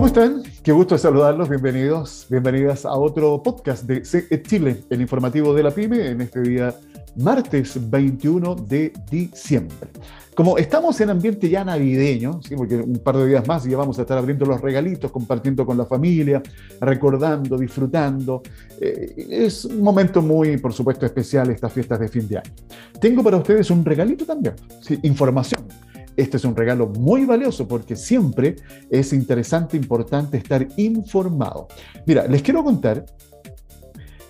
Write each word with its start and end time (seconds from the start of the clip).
¿Cómo 0.00 0.08
están? 0.08 0.42
Qué 0.62 0.72
gusto 0.72 0.96
saludarlos. 0.96 1.50
Bienvenidos, 1.50 2.26
bienvenidas 2.30 2.86
a 2.86 2.94
otro 2.94 3.42
podcast 3.42 3.84
de 3.84 4.02
CE 4.02 4.40
Chile, 4.40 4.82
el 4.88 5.02
informativo 5.02 5.52
de 5.52 5.62
la 5.62 5.72
PyME, 5.72 6.06
en 6.06 6.22
este 6.22 6.40
día 6.40 6.74
martes 7.16 7.78
21 7.90 8.54
de 8.54 8.94
diciembre. 9.10 9.76
Como 10.34 10.56
estamos 10.56 10.98
en 11.02 11.10
ambiente 11.10 11.50
ya 11.50 11.66
navideño, 11.66 12.40
¿sí? 12.42 12.56
porque 12.56 12.76
un 12.76 12.98
par 13.00 13.18
de 13.18 13.26
días 13.26 13.46
más 13.46 13.64
ya 13.64 13.76
vamos 13.76 13.98
a 13.98 14.02
estar 14.02 14.16
abriendo 14.16 14.46
los 14.46 14.62
regalitos, 14.62 15.10
compartiendo 15.10 15.66
con 15.66 15.76
la 15.76 15.84
familia, 15.84 16.42
recordando, 16.80 17.58
disfrutando. 17.58 18.40
Eh, 18.80 19.26
es 19.28 19.66
un 19.66 19.82
momento 19.82 20.22
muy, 20.22 20.56
por 20.56 20.72
supuesto, 20.72 21.04
especial 21.04 21.50
estas 21.50 21.74
fiestas 21.74 22.00
de 22.00 22.08
fin 22.08 22.26
de 22.26 22.38
año. 22.38 22.52
Tengo 22.98 23.22
para 23.22 23.36
ustedes 23.36 23.70
un 23.70 23.84
regalito 23.84 24.24
también, 24.24 24.54
¿sí? 24.80 24.98
información 25.02 25.66
este 26.20 26.36
es 26.36 26.44
un 26.44 26.54
regalo 26.54 26.86
muy 26.86 27.24
valioso 27.24 27.66
porque 27.66 27.96
siempre 27.96 28.56
es 28.90 29.12
interesante, 29.12 29.76
importante 29.76 30.36
estar 30.36 30.66
informado. 30.76 31.68
Mira, 32.06 32.26
les 32.26 32.42
quiero 32.42 32.62
contar 32.62 33.04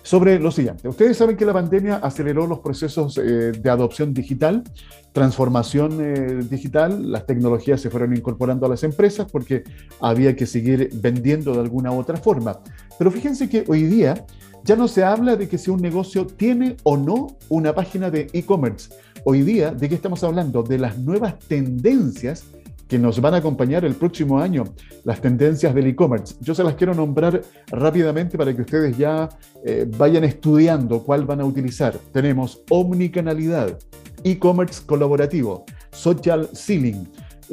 sobre 0.03 0.39
lo 0.39 0.51
siguiente. 0.51 0.87
Ustedes 0.87 1.17
saben 1.17 1.37
que 1.37 1.45
la 1.45 1.53
pandemia 1.53 1.97
aceleró 1.97 2.47
los 2.47 2.59
procesos 2.59 3.17
eh, 3.17 3.51
de 3.51 3.69
adopción 3.69 4.13
digital, 4.13 4.63
transformación 5.11 5.99
eh, 6.01 6.43
digital, 6.49 7.11
las 7.11 7.25
tecnologías 7.25 7.81
se 7.81 7.89
fueron 7.89 8.15
incorporando 8.15 8.65
a 8.65 8.69
las 8.69 8.83
empresas 8.83 9.29
porque 9.31 9.63
había 9.99 10.35
que 10.35 10.45
seguir 10.45 10.89
vendiendo 10.95 11.53
de 11.53 11.59
alguna 11.59 11.91
u 11.91 11.99
otra 11.99 12.17
forma. 12.17 12.59
Pero 12.97 13.11
fíjense 13.11 13.47
que 13.47 13.63
hoy 13.67 13.83
día 13.83 14.25
ya 14.63 14.75
no 14.75 14.87
se 14.87 15.03
habla 15.03 15.35
de 15.35 15.47
que 15.47 15.57
si 15.57 15.71
un 15.71 15.81
negocio 15.81 16.25
tiene 16.25 16.77
o 16.83 16.97
no 16.97 17.37
una 17.49 17.73
página 17.73 18.09
de 18.09 18.27
e-commerce 18.33 18.93
Hoy 19.23 19.43
día, 19.43 19.69
¿de 19.71 19.87
qué 19.87 19.93
estamos 19.93 20.23
hablando? 20.23 20.63
De 20.63 20.79
las 20.79 20.97
nuevas 20.97 21.37
tendencias 21.37 22.43
que 22.87 22.97
nos 22.97 23.21
van 23.21 23.35
a 23.35 23.37
acompañar 23.37 23.85
el 23.85 23.93
próximo 23.93 24.39
año, 24.39 24.63
las 25.03 25.21
tendencias 25.21 25.75
del 25.75 25.87
e-commerce. 25.87 26.35
Yo 26.41 26.55
se 26.55 26.63
las 26.63 26.73
quiero 26.73 26.95
nombrar 26.95 27.41
rápidamente 27.67 28.35
para 28.35 28.53
que 28.55 28.61
ustedes 28.61 28.97
ya 28.97 29.29
eh, 29.63 29.87
vayan 29.95 30.23
estudiando 30.23 31.03
cuál 31.03 31.25
van 31.25 31.39
a 31.39 31.45
utilizar. 31.45 31.95
Tenemos 32.11 32.63
omnicanalidad, 32.69 33.77
e-commerce 34.23 34.81
colaborativo, 34.85 35.65
social 35.91 36.49
selling, 36.53 37.07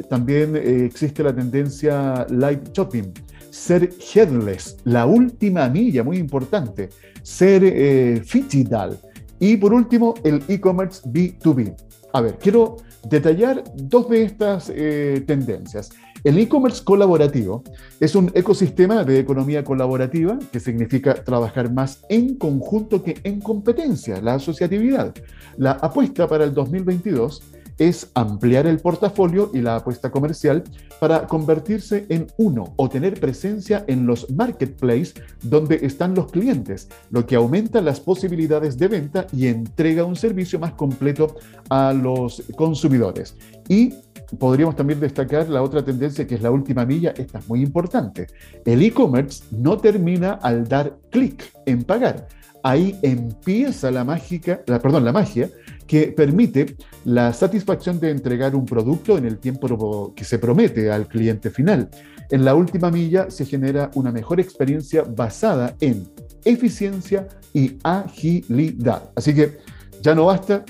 también 0.09 0.55
eh, 0.55 0.85
existe 0.85 1.21
la 1.21 1.35
tendencia 1.35 2.25
live 2.29 2.61
shopping, 2.73 3.13
ser 3.51 3.91
headless, 4.13 4.77
la 4.85 5.05
última 5.05 5.69
milla, 5.69 6.03
muy 6.03 6.17
importante, 6.17 6.89
ser 7.21 7.63
eh, 7.63 8.21
digital, 8.33 8.97
y 9.39 9.57
por 9.57 9.73
último, 9.73 10.13
el 10.23 10.43
e-commerce 10.47 11.01
B2B. 11.09 11.75
A 12.13 12.21
ver, 12.21 12.37
quiero 12.39 12.77
detallar 13.09 13.63
dos 13.75 14.09
de 14.09 14.23
estas 14.23 14.71
eh, 14.73 15.23
tendencias. 15.25 15.91
El 16.23 16.37
e-commerce 16.37 16.83
colaborativo 16.83 17.63
es 18.01 18.13
un 18.13 18.29
ecosistema 18.33 19.05
de 19.05 19.19
economía 19.19 19.63
colaborativa 19.63 20.37
que 20.51 20.59
significa 20.59 21.13
trabajar 21.13 21.71
más 21.71 22.03
en 22.09 22.35
conjunto 22.35 23.01
que 23.01 23.17
en 23.23 23.39
competencia, 23.39 24.21
la 24.21 24.33
asociatividad. 24.33 25.13
La 25.57 25.71
apuesta 25.71 26.27
para 26.27 26.43
el 26.43 26.53
2022 26.53 27.41
es 27.79 28.11
ampliar 28.13 28.67
el 28.67 28.79
portafolio 28.79 29.49
y 29.53 29.61
la 29.61 29.77
apuesta 29.77 30.11
comercial 30.11 30.63
para 30.99 31.25
convertirse 31.27 32.05
en 32.09 32.27
uno 32.37 32.73
o 32.75 32.89
tener 32.89 33.19
presencia 33.19 33.85
en 33.87 34.05
los 34.05 34.29
marketplaces 34.29 35.15
donde 35.41 35.79
están 35.81 36.13
los 36.13 36.31
clientes, 36.31 36.89
lo 37.09 37.25
que 37.25 37.35
aumenta 37.35 37.81
las 37.81 37.99
posibilidades 37.99 38.77
de 38.77 38.87
venta 38.89 39.27
y 39.31 39.47
entrega 39.47 40.03
un 40.03 40.15
servicio 40.15 40.59
más 40.59 40.73
completo 40.73 41.35
a 41.69 41.93
los 41.93 42.43
consumidores. 42.55 43.35
Y 43.69 43.93
podríamos 44.37 44.75
también 44.75 44.99
destacar 44.99 45.47
la 45.49 45.63
otra 45.63 45.83
tendencia 45.83 46.27
que 46.27 46.35
es 46.35 46.41
la 46.41 46.51
última 46.51 46.85
milla, 46.85 47.13
esta 47.17 47.39
es 47.39 47.47
muy 47.47 47.61
importante. 47.61 48.27
El 48.65 48.81
e-commerce 48.81 49.43
no 49.51 49.77
termina 49.77 50.33
al 50.33 50.67
dar 50.67 50.97
clic 51.09 51.51
en 51.65 51.83
pagar. 51.83 52.27
Ahí 52.61 52.99
empieza 53.01 53.89
la 53.89 54.03
mágica, 54.03 54.61
la, 54.67 54.79
perdón, 54.79 55.05
la 55.05 55.13
magia 55.13 55.49
que 55.89 56.13
permite 56.15 56.77
la 57.03 57.33
satisfacción 57.33 57.99
de 57.99 58.11
entregar 58.11 58.55
un 58.55 58.63
producto 58.63 59.17
en 59.17 59.25
el 59.25 59.39
tiempo 59.39 60.13
que 60.15 60.23
se 60.23 60.37
promete 60.37 60.91
al 60.91 61.07
cliente 61.07 61.49
final. 61.49 61.89
En 62.29 62.45
la 62.45 62.53
última 62.53 62.91
milla 62.91 63.31
se 63.31 63.43
genera 63.43 63.89
una 63.95 64.11
mejor 64.11 64.39
experiencia 64.39 65.01
basada 65.03 65.75
en 65.79 66.07
eficiencia 66.45 67.27
y 67.55 67.79
agilidad. 67.83 69.09
Así 69.15 69.33
que 69.33 69.57
ya 70.03 70.13
no 70.13 70.27
basta 70.27 70.63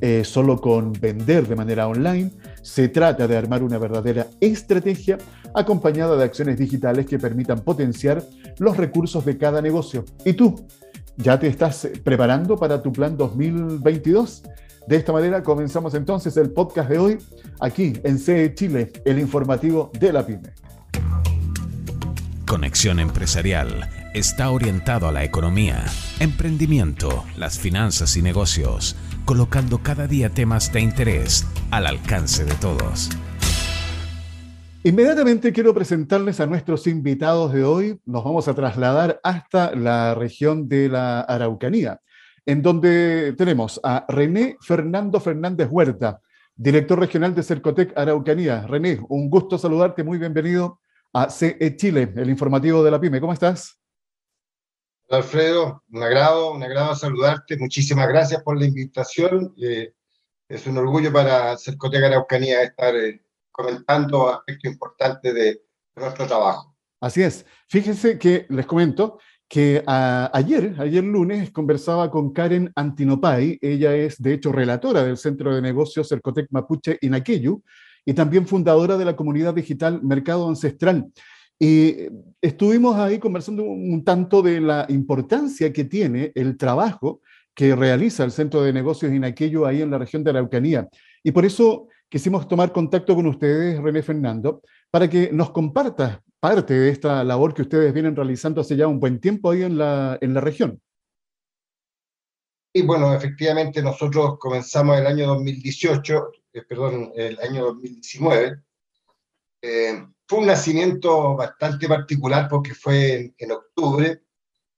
eh, 0.00 0.24
solo 0.24 0.62
con 0.62 0.94
vender 0.94 1.46
de 1.46 1.54
manera 1.54 1.86
online, 1.86 2.30
se 2.62 2.88
trata 2.88 3.28
de 3.28 3.36
armar 3.36 3.62
una 3.62 3.76
verdadera 3.76 4.28
estrategia 4.40 5.18
acompañada 5.54 6.16
de 6.16 6.24
acciones 6.24 6.58
digitales 6.58 7.04
que 7.04 7.18
permitan 7.18 7.60
potenciar 7.60 8.22
los 8.58 8.78
recursos 8.78 9.26
de 9.26 9.36
cada 9.36 9.60
negocio. 9.60 10.06
¿Y 10.24 10.32
tú? 10.32 10.66
¿Ya 11.16 11.38
te 11.38 11.46
estás 11.46 11.88
preparando 12.04 12.56
para 12.56 12.82
tu 12.82 12.92
plan 12.92 13.16
2022? 13.16 14.42
De 14.86 14.96
esta 14.96 15.12
manera 15.12 15.42
comenzamos 15.42 15.94
entonces 15.94 16.36
el 16.36 16.50
podcast 16.50 16.90
de 16.90 16.98
hoy 16.98 17.18
aquí 17.58 17.94
en 18.04 18.18
CE 18.18 18.54
Chile, 18.54 18.92
el 19.04 19.18
informativo 19.18 19.90
de 19.98 20.12
la 20.12 20.26
PyME. 20.26 20.52
Conexión 22.46 23.00
Empresarial 23.00 23.88
está 24.14 24.50
orientado 24.50 25.08
a 25.08 25.12
la 25.12 25.24
economía, 25.24 25.84
emprendimiento, 26.20 27.24
las 27.36 27.58
finanzas 27.58 28.16
y 28.16 28.22
negocios, 28.22 28.94
colocando 29.24 29.78
cada 29.78 30.06
día 30.06 30.30
temas 30.30 30.72
de 30.72 30.80
interés 30.80 31.44
al 31.70 31.86
alcance 31.86 32.44
de 32.44 32.54
todos. 32.54 33.10
Inmediatamente 34.86 35.52
quiero 35.52 35.74
presentarles 35.74 36.38
a 36.38 36.46
nuestros 36.46 36.86
invitados 36.86 37.52
de 37.52 37.64
hoy. 37.64 38.00
Nos 38.04 38.22
vamos 38.22 38.46
a 38.46 38.54
trasladar 38.54 39.18
hasta 39.24 39.74
la 39.74 40.14
región 40.14 40.68
de 40.68 40.88
la 40.88 41.22
Araucanía, 41.22 42.00
en 42.44 42.62
donde 42.62 43.34
tenemos 43.36 43.80
a 43.82 44.06
René 44.08 44.56
Fernando 44.60 45.18
Fernández 45.18 45.66
Huerta, 45.68 46.20
director 46.54 47.00
regional 47.00 47.34
de 47.34 47.42
Cercotec 47.42 47.98
Araucanía. 47.98 48.64
René, 48.64 49.00
un 49.08 49.28
gusto 49.28 49.58
saludarte, 49.58 50.04
muy 50.04 50.18
bienvenido 50.18 50.78
a 51.12 51.30
CE 51.30 51.74
Chile, 51.74 52.12
el 52.14 52.30
informativo 52.30 52.84
de 52.84 52.92
la 52.92 53.00
PyME. 53.00 53.20
¿Cómo 53.20 53.32
estás? 53.32 53.80
Alfredo, 55.10 55.82
un 55.90 56.00
agrado, 56.04 56.52
un 56.52 56.62
agrado 56.62 56.94
saludarte. 56.94 57.56
Muchísimas 57.56 58.06
gracias 58.06 58.40
por 58.44 58.56
la 58.56 58.66
invitación. 58.66 59.52
Eh, 59.60 59.94
es 60.48 60.64
un 60.68 60.78
orgullo 60.78 61.12
para 61.12 61.58
Cercotec 61.58 62.04
Araucanía 62.04 62.62
estar 62.62 62.94
eh, 62.94 63.25
comentando 63.56 64.28
aspectos 64.28 64.72
importantes 64.72 65.34
de, 65.34 65.62
nuestro 65.96 66.26
trabajo. 66.26 66.76
Así 67.00 67.22
es. 67.22 67.46
Fíjense 67.68 68.18
que 68.18 68.44
les 68.50 68.66
comento 68.66 69.18
que 69.48 69.82
ayer, 69.86 70.74
ayer 70.78 71.02
lunes, 71.02 71.50
conversaba 71.50 72.10
con 72.10 72.34
Karen 72.34 72.70
Antinopay. 72.76 73.58
Ella 73.62 73.96
es, 73.96 74.20
de 74.20 74.34
hecho, 74.34 74.52
relatora 74.52 75.02
del 75.04 75.16
Centro 75.16 75.54
de 75.54 75.62
Negocios 75.62 76.08
Cercotec 76.08 76.48
Mapuche 76.50 76.98
Inaqueyu 77.00 77.62
y 78.04 78.12
también 78.12 78.46
fundadora 78.46 78.98
de 78.98 79.06
la 79.06 79.16
comunidad 79.16 79.54
digital 79.54 80.02
Mercado 80.02 80.46
Ancestral. 80.48 81.06
Y 81.58 82.08
estuvimos 82.42 82.96
ahí 82.96 83.18
conversando 83.18 83.62
un 83.62 84.04
tanto 84.04 84.42
de 84.42 84.60
la 84.60 84.84
importancia 84.90 85.72
que 85.72 85.84
tiene 85.84 86.32
el 86.34 86.58
trabajo 86.58 87.22
que 87.54 87.74
realiza 87.74 88.22
el 88.22 88.32
Centro 88.32 88.62
de 88.62 88.72
Negocios 88.74 89.12
Inaqueyu 89.12 89.64
ahí 89.64 89.80
en 89.80 89.90
la 89.90 89.98
región 89.98 90.22
de 90.22 90.30
Araucanía. 90.30 90.86
Y 91.22 91.32
por 91.32 91.46
eso 91.46 91.88
quisimos 92.08 92.48
tomar 92.48 92.72
contacto 92.72 93.14
con 93.14 93.26
ustedes, 93.26 93.80
René 93.80 94.02
Fernando, 94.02 94.62
para 94.90 95.08
que 95.08 95.30
nos 95.32 95.50
comparta 95.50 96.22
parte 96.40 96.74
de 96.74 96.90
esta 96.90 97.24
labor 97.24 97.54
que 97.54 97.62
ustedes 97.62 97.92
vienen 97.92 98.14
realizando 98.14 98.60
hace 98.60 98.76
ya 98.76 98.86
un 98.86 99.00
buen 99.00 99.20
tiempo 99.20 99.50
ahí 99.50 99.62
en 99.62 99.78
la, 99.78 100.18
en 100.20 100.34
la 100.34 100.40
región. 100.40 100.80
Y 102.72 102.82
bueno, 102.82 103.14
efectivamente 103.14 103.80
nosotros 103.80 104.38
comenzamos 104.38 104.98
el 104.98 105.06
año 105.06 105.28
2018, 105.28 106.30
eh, 106.52 106.62
perdón, 106.68 107.10
el 107.16 107.38
año 107.40 107.64
2019. 107.64 108.62
Eh, 109.62 110.06
fue 110.28 110.38
un 110.40 110.46
nacimiento 110.46 111.34
bastante 111.36 111.88
particular 111.88 112.48
porque 112.50 112.74
fue 112.74 113.32
en, 113.38 113.50
octubre. 113.50 114.20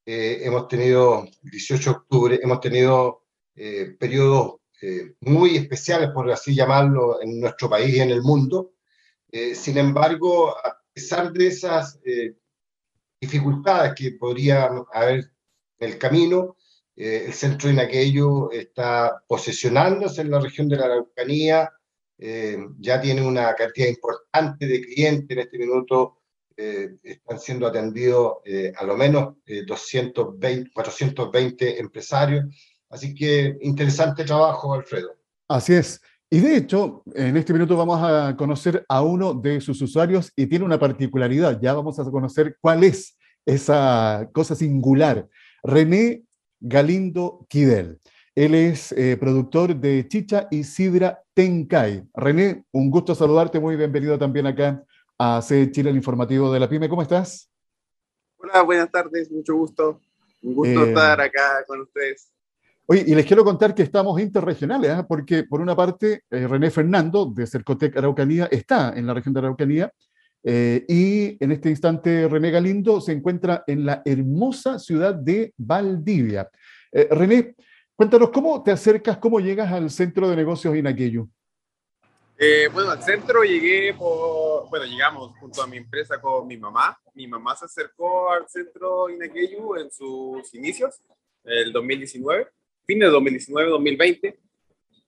Eh, 0.07 0.43
hemos 0.45 0.69
tenido, 0.69 1.27
18 1.43 1.91
de 1.91 1.97
octubre, 1.97 2.41
hemos 2.41 2.61
tenido 2.61 3.25
periodos 3.99 4.58
eh, 4.81 5.15
muy 5.21 5.57
especiales, 5.57 6.11
por 6.11 6.31
así 6.31 6.55
llamarlo, 6.55 7.21
en 7.21 7.41
nuestro 7.41 7.69
país 7.69 7.97
y 7.97 8.01
en 8.01 8.11
el 8.11 8.23
mundo. 8.23 8.75
Eh, 9.31 9.55
sin 9.55 9.77
embargo, 9.77 10.57
a 10.57 10.79
pesar 10.93 11.33
de 11.33 11.49
esas 11.49 11.99
eh, 12.05 12.35
dificultades 13.21 13.95
que 13.95 14.13
podría 14.13 14.71
haber 14.93 15.33
en 15.81 15.91
el 15.91 15.99
camino, 15.99 16.57
el 16.97 17.33
centro 17.33 17.71
de 17.71 17.81
aquello 17.81 18.51
está 18.51 19.23
posesionándose 19.29 20.21
en 20.23 20.33
la 20.33 20.41
región 20.41 20.69
de 20.69 20.77
la 20.77 20.87
Araucanía, 20.87 21.73
ya 22.19 23.01
tiene 23.01 23.23
una 23.23 23.55
cantidad 23.55 23.87
importante 23.87 24.67
de 24.67 24.81
clientes 24.81 25.31
en 25.31 25.39
este 25.39 25.59
minuto, 25.59 26.23
están 26.57 27.39
siendo 27.39 27.69
atendidos 27.69 28.39
a 28.77 28.85
lo 28.85 28.97
menos 28.97 29.37
220, 29.47 30.73
420 30.73 31.79
empresarios 31.79 32.47
Así 32.91 33.15
que 33.15 33.57
interesante 33.61 34.25
trabajo, 34.25 34.75
Alfredo. 34.75 35.15
Así 35.49 35.75
es. 35.75 36.01
Y 36.31 36.41
de 36.41 36.57
hecho, 36.57 37.03
en 37.15 37.37
este 37.37 37.53
minuto 37.53 37.77
vamos 37.77 38.01
a 38.03 38.37
conocer 38.37 38.85
a 38.89 39.03
uno 39.03 39.33
de 39.33 39.61
sus 39.61 39.81
usuarios 39.81 40.31
y 40.37 40.47
tiene 40.47 40.65
una 40.65 40.79
particularidad. 40.79 41.59
Ya 41.61 41.73
vamos 41.73 41.99
a 41.99 42.05
conocer 42.05 42.57
cuál 42.61 42.85
es 42.85 43.17
esa 43.47 44.29
cosa 44.33 44.55
singular. 44.55 45.27
René 45.63 46.25
Galindo 46.61 47.47
Quidel. 47.49 47.99
Él 48.35 48.55
es 48.55 48.93
eh, 48.93 49.17
productor 49.19 49.75
de 49.75 50.07
Chicha 50.07 50.49
y 50.51 50.65
Sidra 50.65 51.23
Tencay. 51.35 52.05
René, 52.15 52.65
un 52.73 52.91
gusto 52.91 53.15
saludarte, 53.15 53.59
muy 53.59 53.77
bienvenido 53.77 54.19
también 54.19 54.47
acá 54.47 54.85
a 55.19 55.43
C 55.43 55.71
Chile, 55.73 55.91
el 55.91 55.97
informativo 55.97 56.53
de 56.53 56.61
la 56.61 56.69
PyME. 56.69 56.89
¿Cómo 56.89 57.03
estás? 57.03 57.51
Hola, 58.37 58.63
buenas 58.63 58.91
tardes, 58.91 59.31
mucho 59.31 59.57
gusto. 59.57 60.01
Un 60.43 60.55
gusto 60.55 60.85
eh, 60.85 60.89
estar 60.89 61.21
acá 61.21 61.65
con 61.67 61.81
ustedes. 61.81 62.31
Oye, 62.91 63.05
y 63.07 63.15
les 63.15 63.27
quiero 63.27 63.45
contar 63.45 63.75
que 63.75 63.83
estamos 63.83 64.19
interregionales, 64.21 64.91
¿eh? 64.99 65.05
porque 65.07 65.45
por 65.45 65.61
una 65.61 65.77
parte, 65.77 66.23
René 66.31 66.71
Fernando 66.71 67.27
de 67.27 67.47
Cercotec 67.47 67.97
Araucanía 67.97 68.49
está 68.51 68.95
en 68.97 69.07
la 69.07 69.15
región 69.15 69.35
de 69.35 69.41
Araucanía, 69.41 69.93
y 70.43 71.45
en 71.45 71.53
este 71.53 71.69
instante 71.69 72.27
René 72.29 72.51
Galindo 72.51 73.01
se 73.03 73.13
encuentra 73.13 73.65
en 73.67 73.85
la 73.85 74.01
hermosa 74.05 74.79
ciudad 74.79 75.15
de 75.15 75.53
Valdivia. 75.59 76.49
René, 77.11 77.55
Cuéntanos, 77.99 78.31
¿cómo 78.31 78.63
te 78.63 78.71
acercas, 78.71 79.19
cómo 79.19 79.41
llegas 79.41 79.73
al 79.73 79.91
centro 79.91 80.31
de 80.31 80.37
negocios 80.37 80.77
Inaqueyu? 80.77 81.29
Eh, 82.39 82.69
bueno, 82.73 82.93
al 82.93 83.03
centro 83.03 83.43
llegué 83.43 83.93
por, 83.93 84.69
bueno, 84.71 84.85
llegamos 84.85 85.37
junto 85.41 85.61
a 85.61 85.67
mi 85.67 85.79
empresa 85.79 86.21
con 86.21 86.47
mi 86.47 86.57
mamá. 86.57 86.97
Mi 87.15 87.27
mamá 87.27 87.57
se 87.57 87.65
acercó 87.65 88.31
al 88.31 88.49
centro 88.49 89.11
Inaqueyu 89.11 89.75
en 89.75 89.91
sus 89.91 90.55
inicios, 90.55 91.03
el 91.43 91.73
2019, 91.73 92.47
fin 92.89 92.99
de 92.99 93.07
2019, 93.07 93.71
2020. 93.71 94.39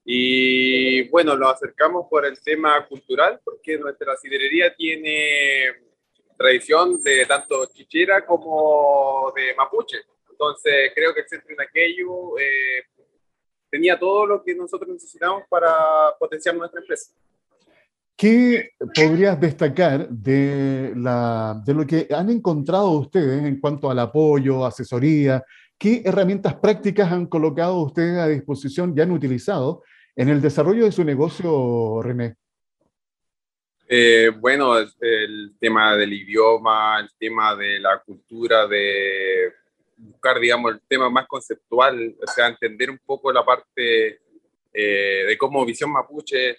Y 0.04 1.08
bueno, 1.08 1.34
lo 1.34 1.48
acercamos 1.48 2.06
por 2.10 2.26
el 2.26 2.38
tema 2.42 2.86
cultural, 2.86 3.40
porque 3.42 3.78
nuestra 3.78 4.16
sidrería 4.18 4.74
tiene 4.74 5.64
tradición 6.36 7.00
de 7.02 7.24
tanto 7.24 7.66
chichera 7.72 8.26
como 8.26 9.32
de 9.34 9.54
mapuche. 9.54 9.96
Entonces, 10.30 10.92
creo 10.94 11.14
que 11.14 11.20
el 11.20 11.28
centro 11.28 11.54
Inaqueyu 11.54 12.36
eh, 12.38 12.84
tenía 13.70 13.98
todo 13.98 14.26
lo 14.26 14.42
que 14.42 14.54
nosotros 14.54 14.90
necesitamos 14.90 15.44
para 15.48 15.72
potenciar 16.18 16.54
nuestra 16.56 16.80
empresa. 16.80 17.12
¿Qué 18.14 18.72
podrías 18.94 19.40
destacar 19.40 20.06
de, 20.06 20.92
la, 20.96 21.62
de 21.64 21.72
lo 21.72 21.86
que 21.86 22.06
han 22.10 22.28
encontrado 22.28 22.90
ustedes 22.90 23.42
en 23.42 23.58
cuanto 23.58 23.90
al 23.90 23.98
apoyo, 23.98 24.66
asesoría? 24.66 25.42
¿Qué 25.80 26.02
herramientas 26.04 26.56
prácticas 26.56 27.10
han 27.10 27.24
colocado 27.24 27.80
ustedes 27.80 28.18
a 28.18 28.28
disposición 28.28 28.92
y 28.94 29.00
han 29.00 29.12
utilizado 29.12 29.82
en 30.14 30.28
el 30.28 30.42
desarrollo 30.42 30.84
de 30.84 30.92
su 30.92 31.02
negocio, 31.02 32.02
René? 32.02 32.36
Eh, 33.88 34.30
bueno, 34.38 34.74
el 34.78 35.54
tema 35.58 35.96
del 35.96 36.12
idioma, 36.12 37.00
el 37.00 37.08
tema 37.18 37.56
de 37.56 37.78
la 37.80 37.98
cultura, 37.98 38.66
de 38.66 39.54
buscar, 39.96 40.38
digamos, 40.38 40.74
el 40.74 40.82
tema 40.86 41.08
más 41.08 41.26
conceptual, 41.26 42.14
o 42.22 42.26
sea, 42.26 42.48
entender 42.48 42.90
un 42.90 42.98
poco 42.98 43.32
la 43.32 43.42
parte 43.42 44.20
eh, 44.74 45.24
de 45.28 45.38
cómo 45.38 45.64
visión 45.64 45.90
mapuche, 45.90 46.58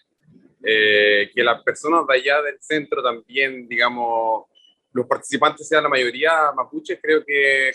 eh, 0.64 1.30
que 1.32 1.44
las 1.44 1.62
personas 1.62 2.08
de 2.08 2.16
allá 2.16 2.42
del 2.42 2.58
centro 2.60 3.04
también, 3.04 3.68
digamos, 3.68 4.46
los 4.92 5.06
participantes 5.06 5.68
sean 5.68 5.84
la 5.84 5.90
mayoría 5.90 6.52
mapuches, 6.56 6.98
creo 7.00 7.24
que 7.24 7.72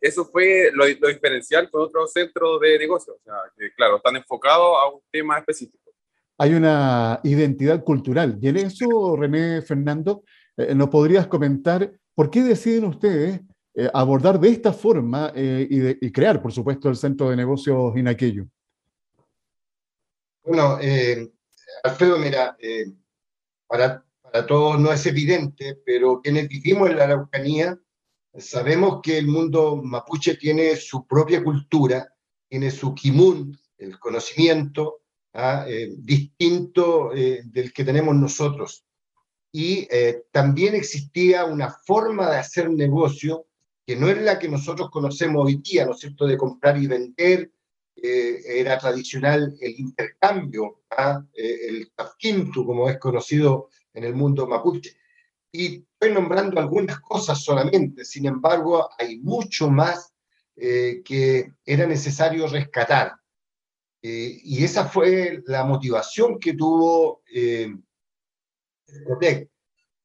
eso 0.00 0.24
fue 0.24 0.70
lo, 0.72 0.84
lo 1.00 1.08
diferencial 1.08 1.70
con 1.70 1.82
otros 1.82 2.12
centros 2.12 2.60
de 2.60 2.78
negocios, 2.78 3.16
o 3.16 3.22
sea, 3.24 3.34
que 3.56 3.72
claro, 3.74 3.96
están 3.96 4.16
enfocados 4.16 4.76
a 4.80 4.88
un 4.94 5.00
tema 5.10 5.38
específico. 5.38 5.78
Hay 6.38 6.54
una 6.54 7.20
identidad 7.24 7.82
cultural 7.82 8.38
y 8.40 8.48
en 8.48 8.58
eso, 8.58 9.16
René 9.16 9.60
Fernando, 9.62 10.22
eh, 10.56 10.74
¿nos 10.74 10.88
podrías 10.88 11.26
comentar 11.26 11.92
por 12.14 12.30
qué 12.30 12.42
deciden 12.42 12.84
ustedes 12.84 13.40
eh, 13.80 13.88
abordar 13.94 14.40
de 14.40 14.48
esta 14.48 14.72
forma 14.72 15.32
eh, 15.36 15.96
y, 16.00 16.10
crear, 16.10 16.42
por 16.42 16.50
supuesto, 16.50 16.88
el 16.88 16.96
centro 16.96 17.30
de 17.30 17.36
negocios 17.36 17.96
Inaquello? 17.96 18.48
Bueno, 20.42 20.78
eh, 20.80 21.30
Alfredo, 21.84 22.18
mira, 22.18 22.56
para, 23.68 24.04
para 24.20 24.44
todos 24.44 24.80
no 24.80 24.90
es 24.90 25.06
evidente, 25.06 25.78
pero 25.86 26.20
quienes 26.20 26.48
vivimos 26.48 26.90
en 26.90 26.96
la 26.96 27.04
Araucanía 27.04 27.78
sabemos 28.36 29.00
que 29.02 29.18
el 29.18 29.26
mundo 29.26 29.80
mapuche 29.82 30.36
tiene 30.36 30.76
su 30.76 31.06
propia 31.06 31.42
cultura, 31.42 32.12
tiene 32.48 32.70
su 32.70 32.94
kimun, 32.94 33.58
el 33.76 33.98
conocimiento, 33.98 35.02
¿ah? 35.34 35.66
distinto 35.96 37.10
del 37.12 37.72
que 37.72 37.84
tenemos 37.84 38.14
nosotros. 38.16 38.84
Y 39.52 39.88
también 40.30 40.74
existía 40.74 41.44
una 41.44 41.70
forma 41.70 42.30
de 42.30 42.38
hacer 42.38 42.70
negocio 42.70 43.46
que 43.88 43.96
no 43.96 44.10
es 44.10 44.20
la 44.20 44.38
que 44.38 44.50
nosotros 44.50 44.90
conocemos 44.90 45.46
hoy 45.46 45.62
día, 45.64 45.86
¿no 45.86 45.92
es 45.92 46.00
cierto?, 46.00 46.26
de 46.26 46.36
comprar 46.36 46.76
y 46.76 46.86
vender, 46.86 47.50
eh, 47.96 48.60
era 48.60 48.78
tradicional 48.78 49.56
el 49.60 49.80
intercambio, 49.80 50.82
¿ah? 50.90 51.24
eh, 51.32 51.58
el 51.68 51.90
tafquintu, 51.96 52.66
como 52.66 52.90
es 52.90 52.98
conocido 52.98 53.70
en 53.94 54.04
el 54.04 54.14
mundo 54.14 54.46
mapuche. 54.46 54.94
Y 55.50 55.86
estoy 56.00 56.14
nombrando 56.14 56.60
algunas 56.60 57.00
cosas 57.00 57.42
solamente, 57.42 58.04
sin 58.04 58.26
embargo, 58.26 58.88
hay 58.96 59.18
mucho 59.18 59.68
más 59.68 60.14
eh, 60.54 61.02
que 61.04 61.54
era 61.64 61.86
necesario 61.86 62.46
rescatar. 62.46 63.16
y 64.00 64.64
esa 64.64 64.84
fue 64.84 65.42
la 65.46 65.64
motivación 65.64 66.38
que 66.38 66.54
tuvo 66.54 67.22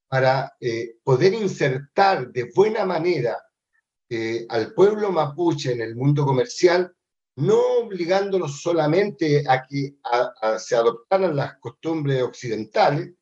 para 0.08 0.52
poder 1.04 1.34
insertar 1.34 2.32
de 2.32 2.50
buena 2.52 2.84
manera 2.84 3.38
al 4.48 4.74
pueblo 4.74 5.12
mapuche 5.12 5.72
en 5.72 5.80
el 5.80 5.94
mundo 5.94 6.24
comercial, 6.24 6.92
no 7.36 7.60
obligándolos 7.84 8.60
solamente 8.60 9.44
a 9.48 9.62
que 9.64 9.94
se 10.58 10.74
adoptaran 10.74 11.36
las 11.36 11.58
costumbres 11.60 12.20
occidentales, 12.20 13.14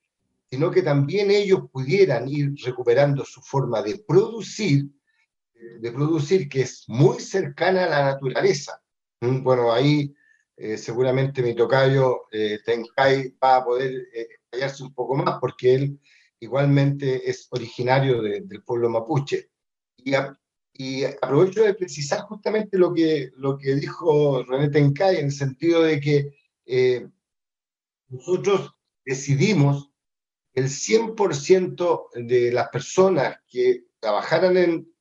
sino 0.52 0.70
que 0.70 0.82
también 0.82 1.30
ellos 1.30 1.62
pudieran 1.72 2.28
ir 2.28 2.52
recuperando 2.62 3.24
su 3.24 3.40
forma 3.40 3.80
de 3.80 4.04
producir, 4.06 4.84
de 5.80 5.90
producir 5.90 6.46
que 6.46 6.60
es 6.60 6.84
muy 6.88 7.20
cercana 7.20 7.84
a 7.84 7.88
la 7.88 8.04
naturaleza. 8.12 8.82
Mm, 9.22 9.42
bueno, 9.42 9.72
ahí 9.72 10.14
eh, 10.54 10.76
seguramente 10.76 11.42
mi 11.42 11.54
tocayo 11.54 12.24
eh, 12.30 12.58
Tenkai 12.62 13.34
va 13.42 13.56
a 13.56 13.64
poder 13.64 14.08
eh, 14.14 14.28
hallarse 14.52 14.82
un 14.82 14.92
poco 14.92 15.14
más 15.14 15.38
porque 15.40 15.74
él 15.74 16.00
igualmente 16.38 17.30
es 17.30 17.48
originario 17.50 18.20
del 18.20 18.62
pueblo 18.62 18.90
mapuche. 18.90 19.48
Y 19.96 20.12
y 20.74 21.04
aprovecho 21.04 21.62
de 21.62 21.74
precisar 21.74 22.20
justamente 22.22 22.78
lo 22.78 22.92
que, 22.92 23.30
lo 23.36 23.56
que 23.56 23.74
dijo 23.74 24.42
René 24.42 24.68
Tencay, 24.68 25.16
en 25.16 25.26
el 25.26 25.32
sentido 25.32 25.82
de 25.82 26.00
que 26.00 26.34
eh, 26.66 27.06
nosotros 28.08 28.74
decidimos 29.04 29.91
el 30.54 30.66
100% 30.66 32.08
de 32.14 32.52
las 32.52 32.68
personas 32.68 33.38
que 33.48 33.84
trabajaran 33.98 34.56
en 34.56 34.92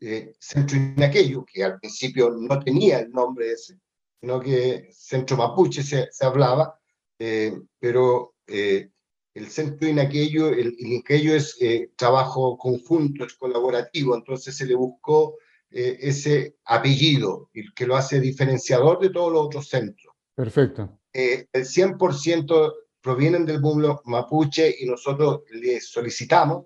eh, 0.00 0.34
Centro 0.38 0.76
Inaqueyo, 0.76 1.44
que 1.44 1.64
al 1.64 1.78
principio 1.78 2.30
no 2.30 2.58
tenía 2.60 3.00
el 3.00 3.10
nombre 3.10 3.52
ese, 3.52 3.78
sino 4.20 4.40
que 4.40 4.88
Centro 4.92 5.36
Mapuche 5.36 5.82
se, 5.82 6.08
se 6.10 6.24
hablaba, 6.24 6.78
eh, 7.18 7.58
pero 7.78 8.34
eh, 8.46 8.90
el 9.34 9.48
centro 9.48 9.88
en 9.88 9.98
aquello, 9.98 10.48
el, 10.50 10.76
aquello 11.00 11.34
es 11.34 11.56
eh, 11.60 11.90
trabajo 11.96 12.56
conjunto, 12.56 13.24
es 13.24 13.34
colaborativo, 13.34 14.14
entonces 14.14 14.56
se 14.56 14.64
le 14.64 14.76
buscó 14.76 15.36
eh, 15.70 15.98
ese 16.00 16.56
apellido, 16.64 17.50
el 17.52 17.74
que 17.74 17.86
lo 17.86 17.96
hace 17.96 18.20
diferenciador 18.20 19.00
de 19.00 19.10
todos 19.10 19.32
los 19.32 19.46
otros 19.46 19.68
centros. 19.68 20.14
Perfecto. 20.36 21.00
El 21.12 21.46
100% 21.52 22.72
provienen 23.04 23.44
del 23.44 23.60
pueblo 23.60 24.00
mapuche 24.06 24.74
y 24.80 24.86
nosotros 24.86 25.42
les 25.50 25.90
solicitamos 25.90 26.64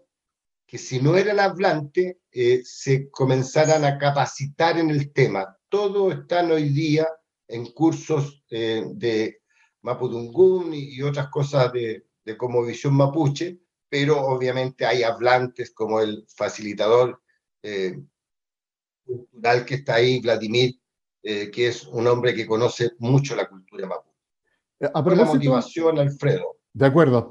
que 0.64 0.78
si 0.78 1.02
no 1.02 1.16
eran 1.16 1.40
hablantes, 1.40 2.18
se 2.62 3.10
comenzaran 3.10 3.84
a 3.84 3.98
capacitar 3.98 4.78
en 4.78 4.90
el 4.90 5.12
tema. 5.12 5.58
Todos 5.68 6.14
están 6.14 6.52
hoy 6.52 6.68
día 6.68 7.08
en 7.48 7.72
cursos 7.72 8.44
de 8.48 9.40
Mapudungún 9.82 10.72
y, 10.74 11.02
otras 11.02 11.28
cosas 11.28 11.72
de, 11.72 12.04
como 12.36 12.64
visión 12.64 12.94
mapuche, 12.94 13.58
pero 13.88 14.20
obviamente 14.20 14.86
hay 14.86 15.02
hablantes 15.02 15.72
como 15.72 16.00
el 16.00 16.24
facilitador 16.28 17.20
eh, 17.62 17.98
cultural 19.04 19.64
que 19.64 19.76
está 19.76 19.94
ahí, 19.94 20.20
Vladimir, 20.20 20.78
eh, 21.22 21.50
que 21.50 21.68
es 21.68 21.84
un 21.84 22.06
hombre 22.06 22.32
que 22.34 22.46
conoce 22.46 22.92
mucho 22.98 23.34
la 23.34 23.48
cultura 23.48 23.88
mapuche. 23.88 24.07
Eh, 24.80 24.90
a 24.92 25.04
propósito, 25.04 25.24
la 25.24 25.34
motivación, 25.34 25.98
Alfredo. 25.98 26.56
De 26.72 26.86
acuerdo. 26.86 27.30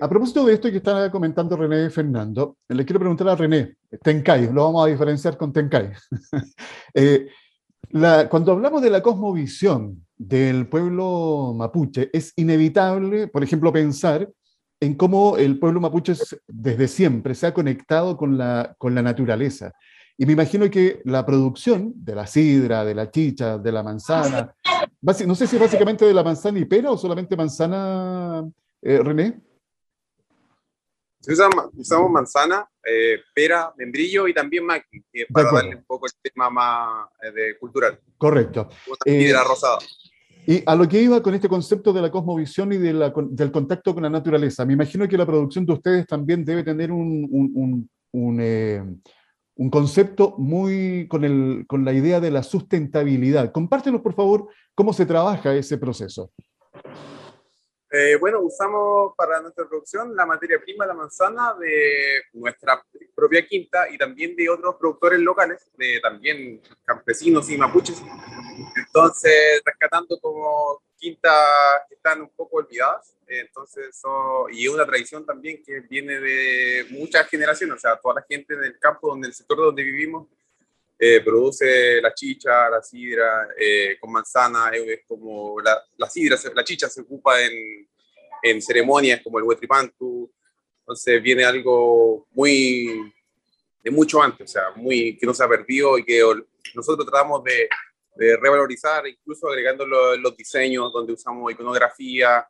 a 0.00 0.08
propósito 0.08 0.44
de 0.44 0.54
esto 0.54 0.70
que 0.70 0.76
está 0.76 1.10
comentando 1.10 1.56
René 1.56 1.90
Fernando, 1.90 2.58
le 2.68 2.84
quiero 2.84 3.00
preguntar 3.00 3.28
a 3.28 3.36
René, 3.36 3.76
Tenkai, 4.02 4.52
lo 4.52 4.64
vamos 4.64 4.86
a 4.86 4.90
diferenciar 4.90 5.36
con 5.36 5.52
Tenkai. 5.52 5.92
cuando 8.30 8.52
hablamos 8.52 8.82
de 8.82 8.90
la 8.90 9.02
cosmovisión 9.02 10.06
del 10.16 10.68
pueblo 10.68 11.54
mapuche, 11.56 12.10
es 12.12 12.32
inevitable, 12.36 13.28
por 13.28 13.42
ejemplo, 13.42 13.72
pensar 13.72 14.28
en 14.80 14.94
cómo 14.94 15.36
el 15.36 15.58
pueblo 15.58 15.80
mapuche 15.80 16.14
desde 16.46 16.88
siempre 16.88 17.34
se 17.34 17.46
ha 17.46 17.54
conectado 17.54 18.16
con 18.16 18.36
la, 18.36 18.74
con 18.78 18.94
la 18.94 19.02
naturaleza. 19.02 19.72
Y 20.18 20.24
me 20.24 20.32
imagino 20.32 20.70
que 20.70 21.00
la 21.04 21.26
producción 21.26 21.92
de 21.96 22.14
la 22.14 22.26
sidra, 22.26 22.84
de 22.84 22.94
la 22.94 23.10
chicha, 23.10 23.58
de 23.58 23.72
la 23.72 23.82
manzana, 23.82 24.54
no 25.26 25.34
sé 25.34 25.46
si 25.46 25.56
básicamente 25.56 26.04
de 26.04 26.14
la 26.14 26.24
manzana 26.24 26.58
y 26.58 26.64
pera 26.64 26.90
o 26.90 26.98
solamente 26.98 27.36
manzana, 27.36 28.44
eh, 28.82 28.98
René. 28.98 29.40
usamos, 31.28 32.10
manzana, 32.10 32.68
eh, 32.84 33.20
pera, 33.32 33.72
membrillo 33.76 34.26
y 34.26 34.34
también 34.34 34.64
maqui, 34.64 35.04
para 35.32 35.52
darle 35.52 35.76
un 35.76 35.84
poco 35.84 36.06
el 36.06 36.12
tema 36.22 36.50
más 36.50 37.08
eh, 37.22 37.30
de 37.30 37.58
cultural. 37.58 38.00
Correcto. 38.18 38.68
Una 39.06 39.44
rosada. 39.44 39.78
Y 40.48 40.62
a 40.64 40.76
lo 40.76 40.88
que 40.88 41.02
iba 41.02 41.20
con 41.20 41.34
este 41.34 41.48
concepto 41.48 41.92
de 41.92 42.02
la 42.02 42.10
cosmovisión 42.10 42.72
y 42.72 42.76
de 42.76 42.92
la, 42.92 43.12
del 43.30 43.50
contacto 43.50 43.92
con 43.92 44.04
la 44.04 44.10
naturaleza, 44.10 44.64
me 44.64 44.74
imagino 44.74 45.08
que 45.08 45.18
la 45.18 45.26
producción 45.26 45.66
de 45.66 45.72
ustedes 45.72 46.06
también 46.06 46.44
debe 46.44 46.62
tener 46.62 46.92
un, 46.92 47.26
un, 47.30 47.90
un, 48.12 48.38
eh, 48.40 48.80
un 49.56 49.70
concepto 49.70 50.34
muy 50.38 51.08
con, 51.08 51.24
el, 51.24 51.64
con 51.66 51.84
la 51.84 51.92
idea 51.92 52.20
de 52.20 52.30
la 52.30 52.42
sustentabilidad. 52.42 53.52
Compártenos, 53.52 54.02
por 54.02 54.14
favor, 54.14 54.48
cómo 54.74 54.92
se 54.92 55.06
trabaja 55.06 55.54
ese 55.54 55.78
proceso. 55.78 56.30
Eh, 57.90 58.16
bueno, 58.20 58.40
usamos 58.40 59.14
para 59.16 59.40
nuestra 59.40 59.66
producción 59.66 60.14
la 60.14 60.26
materia 60.26 60.60
prima, 60.62 60.84
la 60.84 60.92
manzana, 60.92 61.54
de 61.58 62.22
nuestra 62.34 62.82
propia 63.14 63.46
quinta 63.46 63.88
y 63.88 63.96
también 63.96 64.36
de 64.36 64.50
otros 64.50 64.74
productores 64.76 65.20
locales, 65.20 65.70
de 65.78 66.00
también 66.02 66.60
campesinos 66.84 67.48
y 67.48 67.56
mapuches. 67.56 68.02
Entonces, 68.76 69.62
rescatando 69.64 70.18
como 70.20 70.82
quintas 70.98 71.32
que 71.88 71.94
están 71.94 72.22
un 72.22 72.30
poco 72.30 72.58
olvidadas. 72.58 73.16
Entonces, 73.26 74.00
y 74.52 74.68
una 74.68 74.86
tradición 74.86 75.26
también 75.26 75.62
que 75.64 75.80
viene 75.80 76.20
de 76.20 76.86
muchas 76.90 77.28
generaciones, 77.28 77.76
o 77.76 77.78
sea, 77.78 77.96
toda 77.96 78.16
la 78.16 78.26
gente 78.28 78.56
del 78.56 78.78
campo, 78.78 79.08
donde 79.08 79.28
el 79.28 79.34
sector 79.34 79.56
donde 79.58 79.82
vivimos, 79.82 80.28
eh, 80.98 81.20
produce 81.20 82.00
la 82.00 82.14
chicha, 82.14 82.70
la 82.70 82.82
sidra, 82.82 83.48
eh, 83.58 83.98
con 84.00 84.12
manzana, 84.12 84.70
es 84.72 85.00
como 85.06 85.60
la, 85.60 85.82
la, 85.98 86.08
sidra, 86.08 86.38
la 86.54 86.64
chicha 86.64 86.88
se 86.88 87.02
ocupa 87.02 87.42
en, 87.42 87.86
en 88.42 88.62
ceremonias 88.62 89.20
como 89.22 89.38
el 89.38 89.44
Huetripantu, 89.44 90.32
entonces 90.80 91.20
viene 91.22 91.44
algo 91.44 92.26
muy 92.30 93.12
de 93.82 93.90
mucho 93.90 94.22
antes, 94.22 94.50
o 94.50 94.52
sea, 94.52 94.70
muy 94.74 95.18
que 95.18 95.26
no 95.26 95.34
se 95.34 95.44
ha 95.44 95.48
perdido 95.48 95.98
y 95.98 96.04
que 96.04 96.22
nosotros 96.74 97.06
tratamos 97.06 97.44
de, 97.44 97.68
de 98.16 98.36
revalorizar, 98.36 99.06
incluso 99.06 99.48
agregando 99.48 99.86
los 99.86 100.36
diseños 100.36 100.92
donde 100.92 101.12
usamos 101.12 101.52
iconografía, 101.52 102.46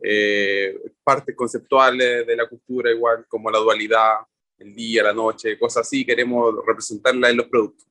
eh, 0.00 0.78
partes 1.02 1.34
conceptuales 1.34 2.26
de 2.26 2.36
la 2.36 2.46
cultura, 2.48 2.90
igual 2.90 3.24
como 3.28 3.50
la 3.50 3.58
dualidad, 3.58 4.16
el 4.58 4.74
día, 4.74 5.02
la 5.02 5.12
noche, 5.12 5.58
cosas 5.58 5.86
así, 5.86 6.04
queremos 6.04 6.54
representarla 6.66 7.30
en 7.30 7.36
los 7.36 7.46
productos. 7.46 7.86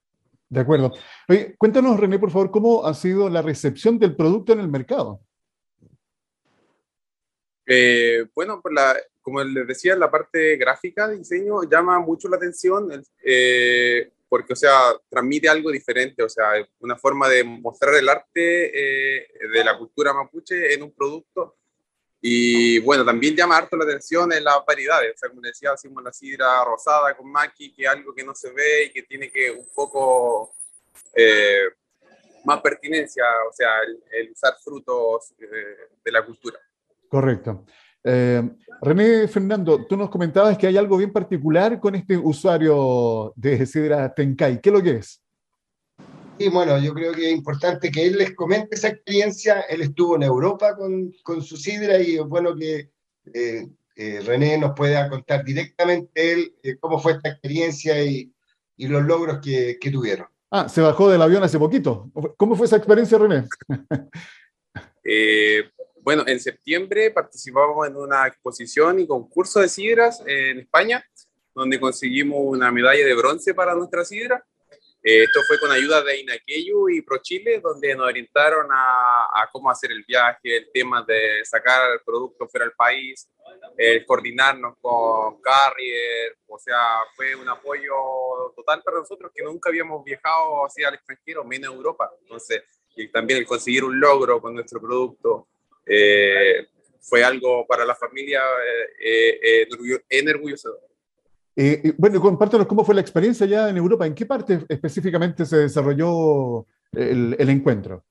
De 0.50 0.60
acuerdo. 0.60 0.92
Oye, 1.28 1.56
cuéntanos, 1.58 2.00
René, 2.00 2.20
por 2.20 2.32
favor, 2.32 2.52
cómo 2.52 2.86
ha 2.86 2.94
sido 2.94 3.30
la 3.30 3.42
recepción 3.42 3.98
del 3.98 4.16
producto 4.16 4.54
en 4.54 4.60
el 4.60 4.68
mercado. 4.68 5.20
Eh, 7.66 8.26
bueno, 8.36 8.62
pues 8.62 8.74
la, 8.74 8.96
como 9.22 9.44
les 9.44 9.68
decía, 9.68 9.96
la 9.96 10.12
parte 10.12 10.56
gráfica 10.56 11.08
de 11.08 11.18
diseño 11.18 11.64
llama 11.64 12.00
mucho 12.00 12.28
la 12.30 12.38
atención 12.38 12.90
eh, 13.24 14.12
porque, 14.28 14.54
o 14.54 14.56
sea, 14.56 14.96
transmite 15.10 15.48
algo 15.48 15.72
diferente, 15.72 16.24
o 16.24 16.30
sea, 16.30 16.52
una 16.80 16.96
forma 16.96 17.30
de 17.30 17.44
mostrar 17.44 17.96
el 17.96 18.10
arte 18.10 19.20
eh, 19.20 19.28
de 19.54 19.64
la 19.64 19.78
cultura 19.78 20.14
mapuche 20.14 20.74
en 20.74 20.84
un 20.84 20.92
producto 20.92 21.58
y 22.28 22.80
bueno, 22.80 23.06
también 23.06 23.36
llama 23.36 23.56
harto 23.56 23.78
la 23.78 23.84
atención 23.84 24.34
en 24.34 24.44
las 24.44 24.66
variedades. 24.66 25.14
O 25.14 25.18
sea, 25.20 25.30
como 25.30 25.42
decía, 25.42 25.74
hacemos 25.74 26.02
la 26.02 26.12
sidra 26.12 26.64
rosada 26.66 27.16
con 27.16 27.32
maqui, 27.32 27.72
que 27.72 27.84
es 27.84 27.88
algo 27.88 28.16
que 28.16 28.24
no 28.24 28.34
se 28.34 28.52
ve 28.52 28.86
y 28.86 28.90
que 28.90 29.04
tiene 29.04 29.30
que 29.30 29.52
un 29.52 29.68
poco 29.76 30.56
eh, 31.14 31.66
más 32.44 32.62
pertinencia, 32.62 33.26
o 33.48 33.54
sea, 33.54 33.80
el, 34.12 34.32
usar 34.32 34.56
frutos 34.60 35.36
eh, 35.40 35.92
de 36.04 36.12
la 36.12 36.26
cultura. 36.26 36.60
Correcto. 37.08 37.64
Eh, 38.06 38.42
René 38.82 39.28
Fernando, 39.28 39.86
tú 39.86 39.98
nos 39.98 40.10
comentabas 40.10 40.58
que 40.58 40.68
hay 40.68 40.78
algo 40.78 40.98
bien 40.98 41.12
particular 41.12 41.80
con 41.80 41.96
este 41.96 42.18
usuario 42.18 43.34
de 43.36 43.66
sidra 43.66 44.14
Tenkai. 44.14 44.62
¿Qué 44.62 44.70
es 44.70 44.74
lo 44.74 44.84
que 44.84 44.92
es? 44.92 45.22
Y 46.38 46.50
bueno, 46.50 46.78
yo 46.80 46.94
creo 46.94 47.14
que 47.14 47.30
es 47.30 47.36
importante 47.36 47.90
que 47.90 48.06
él 48.06 48.18
les 48.18 48.36
comente 48.36 48.76
esa 48.76 48.90
experiencia. 48.90 49.62
Él 49.62 49.82
estuvo 49.82 50.18
en 50.18 50.24
Europa 50.24 50.76
con, 50.76 51.14
con 51.24 51.42
su 51.42 51.56
sidra 51.56 52.00
y 52.00 52.16
es 52.16 52.26
bueno 52.26 52.56
que 52.56 52.92
eh, 53.34 53.68
eh, 53.96 54.22
René 54.26 54.58
nos 54.58 54.74
pueda 54.76 55.10
contar 55.10 55.46
directamente 55.46 56.34
él 56.34 56.56
eh, 56.62 56.76
cómo 56.78 57.00
fue 57.00 57.14
esta 57.14 57.30
experiencia 57.30 58.04
y, 58.04 58.32
y 58.76 58.88
los 58.88 59.04
logros 59.04 59.40
que, 59.40 59.78
que, 59.80 59.90
tuvieron. 59.90 60.28
Ah, 60.52 60.68
se 60.68 60.82
bajó 60.82 61.10
del 61.10 61.22
avión 61.22 61.44
hace 61.44 61.58
poquito. 61.58 62.12
¿Cómo 62.38 62.56
fue 62.56 62.66
esa 62.66 62.78
experiencia, 62.78 63.18
René? 63.18 63.46
Bueno, 66.06 66.24
en 66.28 66.40
septiembre 66.40 67.10
participamos 67.10 67.88
en 67.88 67.96
una 67.96 68.28
exposición 68.28 69.00
y 69.00 69.08
concurso 69.08 69.60
de 69.60 69.68
sidras 69.68 70.22
en 70.26 70.60
España, 70.60 71.04
donde 71.54 71.80
conseguimos 71.80 72.38
una 72.42 72.72
medalla 72.72 73.04
de 73.04 73.16
bronce 73.16 73.56
para 73.56 73.74
nuestra 73.74 74.06
sidra 74.06 74.46
eh, 75.08 75.22
esto 75.22 75.40
fue 75.48 75.60
con 75.60 75.72
ayuda 75.72 76.02
de 76.02 76.20
Inaqueyu 76.20 76.90
y 76.90 77.04
ProChile, 77.04 77.60
donde 77.60 77.94
nos 77.96 78.08
orientaron 78.08 78.66
a, 78.72 79.48
cómo 79.52 79.70
hacer 79.70 79.92
el 79.92 80.04
viaje, 80.04 80.58
el 80.58 80.72
tema 80.74 81.04
de 81.04 81.46
sacar 81.46 81.92
el 81.92 82.00
producto 82.04 82.48
fuera 82.48 82.66
del 82.66 82.74
país, 82.74 83.30
el 83.78 84.04
coordinarnos 84.04 84.74
con 84.82 85.40
Carrier, 85.42 86.36
o 86.48 86.58
sea, 86.58 86.80
fue 87.16 87.36
un 87.36 87.48
apoyo 87.48 87.94
total 88.56 88.82
para 88.82 88.98
nosotros 88.98 89.32
que 89.32 89.44
nunca 89.44 89.70
habíamos 89.70 90.04
viajado 90.04 90.66
hacia 90.66 90.90
el 90.90 90.96
extranjero, 90.96 91.44
menos 91.44 91.76
Europa. 91.76 92.10
Entonces, 92.24 92.64
y 92.96 93.08
también 93.10 93.38
el 93.38 93.46
conseguir 93.46 93.84
un 93.84 94.00
logro 94.00 94.42
con 94.42 94.56
nuestro 94.56 94.82
producto 94.82 95.50
eh, 95.86 96.68
fue 97.02 97.24
algo 97.24 97.66
para 97.68 97.86
la 97.86 97.96
familia 97.96 98.42
eh, 99.00 99.40
eh, 99.44 99.98
enorgullecedor. 100.10 100.80
Eh, 101.58 101.94
bueno, 101.98 102.20
compártanos 102.20 102.68
cómo 102.68 102.84
fue 102.84 102.96
la 102.96 103.02
experiencia 103.02 103.46
ya 103.46 103.70
en 103.70 103.78
Europa. 103.78 104.06
¿En 104.06 104.14
qué 104.14 104.26
parte 104.26 104.66
específicamente 104.68 105.46
se 105.46 105.58
desarrolló 105.58 106.68
el, 106.92 107.50
encuentro? 107.50 108.04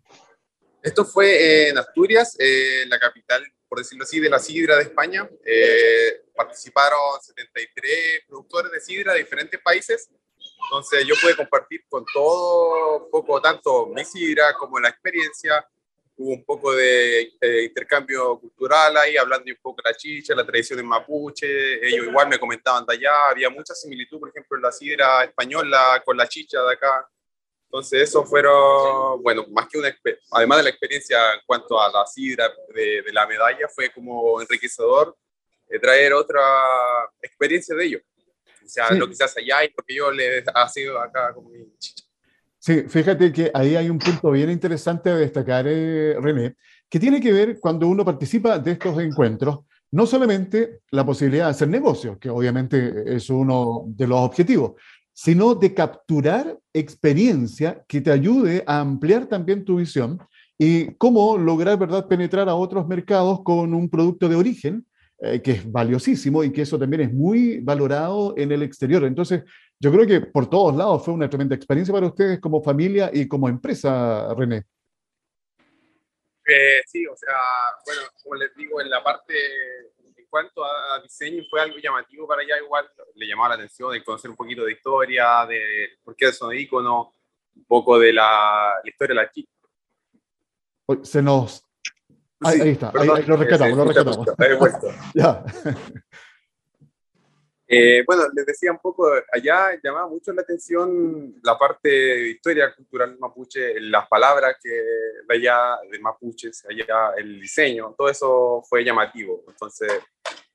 Esto 0.83 1.05
fue 1.05 1.69
en 1.69 1.79
Asturias, 1.79 2.37
eh, 2.39 2.85
la 2.87 2.99
capital, 2.99 3.45
por 3.69 3.79
decirlo 3.79 4.05
así, 4.05 4.19
de 4.19 4.31
la 4.31 4.39
sidra 4.39 4.77
de 4.77 4.85
España. 4.85 5.29
Eh, 5.45 6.23
participaron 6.35 6.99
73 7.21 8.23
productores 8.27 8.73
de 8.73 8.81
sidra 8.81 9.13
de 9.13 9.19
diferentes 9.19 9.61
países. 9.61 10.09
Entonces 10.65 11.07
yo 11.07 11.15
pude 11.21 11.37
compartir 11.37 11.85
con 11.89 12.05
todo, 12.13 13.05
un 13.05 13.11
poco 13.11 13.43
tanto 13.43 13.87
mi 13.87 14.05
sidra 14.05 14.55
como 14.59 14.81
la 14.81 14.89
experiencia, 14.89 15.67
hubo 16.17 16.33
un 16.33 16.45
poco 16.45 16.75
de, 16.75 17.33
intercambio 17.65 18.39
cultural 18.39 18.97
ahí, 18.97 19.17
hablando 19.17 19.51
un 19.51 19.59
poco 19.61 19.83
de 19.83 19.91
la 19.91 19.97
chicha, 19.97 20.35
la 20.35 20.47
tradición 20.47 20.79
en 20.79 20.87
mapuche, 20.87 21.87
ellos 21.87 22.07
igual 22.07 22.29
me 22.29 22.39
comentaban 22.39 22.87
de 22.87 22.95
allá, 22.95 23.31
había 23.31 23.51
mucha 23.51 23.75
similitud, 23.75 24.21
por 24.21 24.29
ejemplo, 24.29 24.57
en 24.57 24.63
la 24.63 24.73
sidra 24.73 25.25
española 25.25 26.03
con 26.05 26.17
la 26.17 26.29
chicha 26.29 26.63
de 26.63 26.73
acá. 26.73 27.09
Entonces, 27.65 28.03
eso 28.03 28.25
fueron, 28.25 29.21
bueno, 29.23 29.47
más 29.51 29.67
que 29.69 29.79
una, 29.79 29.97
además 30.31 30.59
de 30.59 30.65
la 30.65 30.71
experiencia 30.71 31.35
en 31.35 31.41
cuanto 31.45 31.81
a 31.81 31.91
la 31.91 32.07
sidra 32.07 32.53
de, 32.73 33.05
la 33.13 33.27
medalla, 33.27 33.67
fue 33.69 33.91
como 33.91 34.41
enriquecedor 34.41 35.17
eh, 35.69 35.81
traer 35.81 36.13
otra 36.13 36.41
experiencia 37.21 37.75
de 37.75 37.85
ellos. 37.85 38.03
O 38.65 38.69
sea, 38.69 38.91
lo 38.93 39.09
que 39.09 39.15
se 39.15 39.25
hace 39.25 39.41
allá 39.41 39.65
y 39.65 39.75
lo 39.77 39.85
que 39.85 39.95
yo 39.95 40.11
les 40.11 40.45
ha 40.55 40.69
sido 40.69 41.01
acá 41.01 41.35
con 41.35 41.51
mi 41.51 41.77
chicha. 41.79 42.04
Sí, 42.67 42.85
fíjate 42.89 43.31
que 43.31 43.51
ahí 43.53 43.77
hay 43.77 43.91
un 43.91 43.99
punto 43.99 44.31
bien 44.31 44.49
interesante 44.49 45.11
a 45.11 45.17
destacar, 45.17 45.67
eh, 45.69 46.17
René, 46.19 46.57
que 46.89 46.99
tiene 46.99 47.21
que 47.21 47.31
ver 47.31 47.61
cuando 47.61 47.87
uno 47.87 48.07
participa 48.07 48.59
de 48.59 48.71
estos 48.71 48.99
encuentros, 49.01 49.59
no 49.91 50.07
solamente 50.07 50.81
la 50.91 51.05
posibilidad 51.05 51.45
de 51.45 51.51
hacer 51.51 51.69
negocios, 51.69 52.17
que 52.17 52.31
obviamente 52.31 53.17
es 53.17 53.29
uno 53.29 53.85
de 53.89 54.07
los 54.07 54.19
objetivos, 54.19 54.81
sino 55.13 55.55
de 55.55 55.75
capturar 55.75 56.59
experiencia 56.73 57.85
que 57.87 58.01
te 58.01 58.11
ayude 58.11 58.65
a 58.67 58.81
ampliar 58.81 59.27
también 59.27 59.63
tu 59.63 59.77
visión 59.77 60.19
y 60.57 60.87
cómo 60.95 61.37
lograr, 61.37 61.79
¿verdad?, 61.79 62.09
penetrar 62.09 62.49
a 62.49 62.55
otros 62.55 62.89
mercados 62.89 63.43
con 63.43 63.75
un 63.75 63.91
producto 63.91 64.27
de 64.27 64.37
origen 64.37 64.87
eh, 65.27 65.41
que 65.41 65.53
es 65.53 65.73
valiosísimo 65.73 66.45
y 66.45 66.53
que 66.53 66.63
eso 66.63 66.79
también 66.79 67.01
es 67.01 67.13
muy 67.13 67.61
valorado 67.61 68.35
en 68.37 68.53
el 68.53 68.63
exterior. 68.63 69.05
Entonces, 69.05 69.43
yo 69.81 69.91
creo 69.91 70.07
que 70.07 70.21
por 70.21 70.51
todos 70.51 70.77
lados 70.77 71.03
fue 71.03 71.15
una 71.15 71.31
tremenda 71.31 71.55
experiencia 71.55 71.95
para 71.95 72.09
ustedes 72.09 72.39
como 72.41 72.63
familia 72.63 73.11
y 73.11 73.27
como 73.27 73.49
empresa, 73.49 74.35
René. 74.35 74.65
Eh, 76.47 76.83
sí, 76.87 77.07
o 77.07 77.17
sea, 77.17 77.35
bueno, 77.87 78.03
como 78.23 78.35
les 78.35 78.55
digo, 78.55 78.83
en 78.83 78.91
la 78.91 79.03
parte, 79.03 79.33
en 80.15 80.27
cuanto 80.29 80.63
a 80.63 81.01
diseño, 81.03 81.43
fue 81.49 81.63
algo 81.63 81.79
llamativo 81.79 82.29
para 82.29 82.43
allá, 82.43 82.59
igual 82.63 82.87
le 83.15 83.27
llamaba 83.27 83.51
la 83.51 83.55
atención 83.55 83.93
de 83.93 84.05
conocer 84.05 84.31
un 84.31 84.37
poquito 84.37 84.65
de 84.67 84.73
historia, 84.73 85.47
de 85.49 85.99
por 86.05 86.15
qué 86.17 86.33
son 86.33 86.55
iconos, 86.55 87.09
un 87.57 87.65
poco 87.65 87.99
de 87.99 88.13
la, 88.13 88.75
historia 88.85 89.15
de 89.15 89.23
la 89.23 89.31
chica. 89.31 89.51
Se 91.03 91.23
nos... 91.23 91.64
ahí, 92.45 92.71
está, 92.71 92.93
ahí, 92.95 93.23
lo 93.27 93.37
rescatamos, 93.37 93.77
lo 93.77 93.85
rescatamos. 93.85 94.27
ya. 95.15 95.45
Eh, 97.67 98.05
bueno, 98.07 98.25
les 98.35 98.45
decía 98.45 98.71
un 98.71 98.79
poco, 98.79 99.11
allá 99.33 99.71
llamaba 99.83 100.07
mucho 100.07 100.33
la 100.33 100.43
atención 100.43 101.35
la 101.43 101.59
parte 101.59 101.89
de 101.89 102.31
historia 102.31 102.75
cultural 102.75 103.17
mapuche, 103.19 103.81
las 103.81 104.07
palabras 104.07 104.57
que 104.63 104.71
de 104.71 105.35
allá 105.35 105.79
de 105.91 105.99
mapuches, 105.99 106.65
allá 106.69 107.15
el 107.17 107.41
diseño, 107.41 107.95
todo 107.97 108.09
eso 108.09 108.63
fue 108.69 108.85
llamativo. 108.85 109.45
Entonces, 109.49 109.91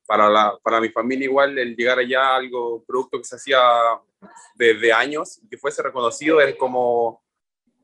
para, 0.06 0.30
la, 0.30 0.58
para 0.62 0.80
mi 0.80 0.90
familia 0.90 1.26
igual 1.26 1.58
el 1.58 1.76
llegar 1.76 2.00
allá 2.00 2.36
algo, 2.36 2.84
producto 2.86 3.18
que 3.18 3.26
se 3.26 3.36
hacía 3.36 3.60
desde 4.56 4.94
años, 4.94 5.42
que 5.50 5.58
fuese 5.58 5.82
reconocido, 5.82 6.40
es 6.40 6.56
como 6.56 7.24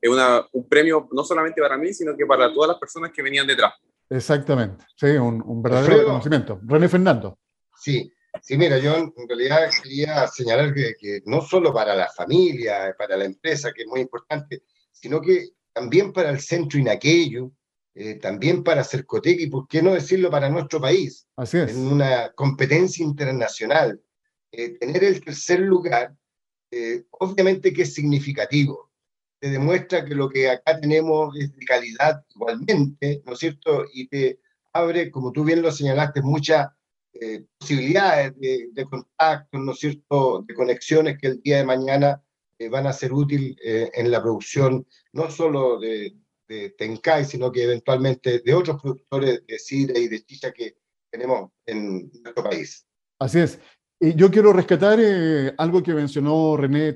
una, 0.04 0.48
un 0.52 0.70
premio 0.70 1.10
no 1.12 1.24
solamente 1.24 1.62
para 1.62 1.78
mí, 1.78 1.94
sino 1.94 2.16
que 2.16 2.26
para 2.26 2.54
todas 2.54 2.70
las 2.70 2.80
personas 2.80 3.12
que 3.12 3.24
venían 3.24 3.48
detrás. 3.48 3.74
Exactamente, 4.10 4.86
sí, 4.96 5.08
un, 5.08 5.42
un 5.46 5.62
verdadero 5.62 5.98
reconocimiento. 5.98 6.60
René 6.64 6.88
Fernando. 6.90 7.40
Sí, 7.78 8.12
Sí, 8.42 8.58
mira, 8.58 8.78
yo 8.80 8.96
en 8.98 9.14
realidad 9.28 9.70
quería 9.82 10.28
señalar 10.28 10.74
que, 10.74 11.22
no 11.26 11.42
solo 11.42 11.74
para 11.74 11.96
la 11.96 12.10
familia, 12.10 12.96
para 12.98 13.18
la 13.18 13.26
empresa, 13.26 13.72
que 13.74 13.84
es 13.84 13.88
muy 13.88 14.02
importante, 14.02 14.64
sino 14.92 15.22
que 15.22 15.50
también 15.74 16.12
para 16.12 16.30
el 16.30 16.40
centro 16.40 16.80
Inaqueyu, 16.80 17.54
eh, 17.94 18.16
también 18.16 18.64
para 18.64 18.84
Cercotec 18.84 19.40
y, 19.40 19.48
por 19.48 19.68
qué 19.68 19.82
no 19.82 19.94
decirlo, 19.94 20.30
para 20.30 20.50
nuestro 20.50 20.82
país. 20.82 21.28
Así 21.38 21.58
es. 21.58 21.72
En 21.72 21.88
una 21.88 22.32
competencia 22.34 23.06
internacional. 23.06 24.02
Eh, 24.52 24.78
tener 24.78 25.04
el 25.04 25.24
tercer 25.24 25.60
lugar, 25.60 26.14
eh, 26.72 27.06
obviamente 27.12 27.74
que 27.74 27.84
es 27.84 27.94
significativo. 27.94 28.92
Te 29.40 29.50
demuestra 29.50 30.06
que 30.06 30.16
lo 30.16 30.30
que 30.30 30.50
acá 30.50 30.80
tenemos 30.80 31.36
es 31.38 31.56
de 31.56 31.66
calidad 31.66 32.24
igualmente, 32.34 33.22
¿no 33.26 33.34
es 33.34 33.40
cierto? 33.40 33.86
Y 33.94 34.08
te 34.08 34.40
abre, 34.74 35.10
como 35.10 35.32
tú 35.32 35.44
bien 35.44 35.62
lo 35.62 35.72
señalaste, 35.72 36.22
mucha 36.22 36.76
eh, 37.14 37.46
posibilidades 37.58 38.34
de, 38.38 38.86
contacto, 38.90 39.58
¿no 39.58 39.72
es 39.72 39.80
cierto?, 39.80 40.44
de 40.46 40.54
conexiones 40.54 41.18
que 41.18 41.28
el 41.28 41.42
día 41.42 41.58
de 41.58 41.66
mañana 41.66 42.22
eh, 42.60 42.68
van 42.68 42.88
a 42.88 42.94
ser 42.94 43.14
útiles 43.14 43.56
eh, 43.64 43.90
en 43.94 44.12
la 44.12 44.22
producción 44.22 44.86
no 45.14 45.32
solo 45.32 45.80
de, 45.80 46.14
de, 46.50 46.72
Tencay, 46.72 47.24
sino 47.24 47.54
que 47.54 47.64
eventualmente 47.64 48.40
de 48.40 48.54
otros 48.54 48.82
productores 48.82 49.46
de 49.48 49.60
sidra 49.60 49.98
y 49.98 50.10
de 50.10 50.26
chicha 50.26 50.52
que 50.52 50.76
tenemos 51.10 51.52
en 51.66 52.12
nuestro 52.22 52.44
país. 52.44 52.86
Así 53.20 53.40
es. 53.40 53.60
Y 53.98 54.14
yo 54.16 54.30
quiero 54.30 54.52
rescatar 54.52 55.00
algo 55.58 55.82
que 55.82 55.94
mencionó 55.94 56.58
René 56.58 56.92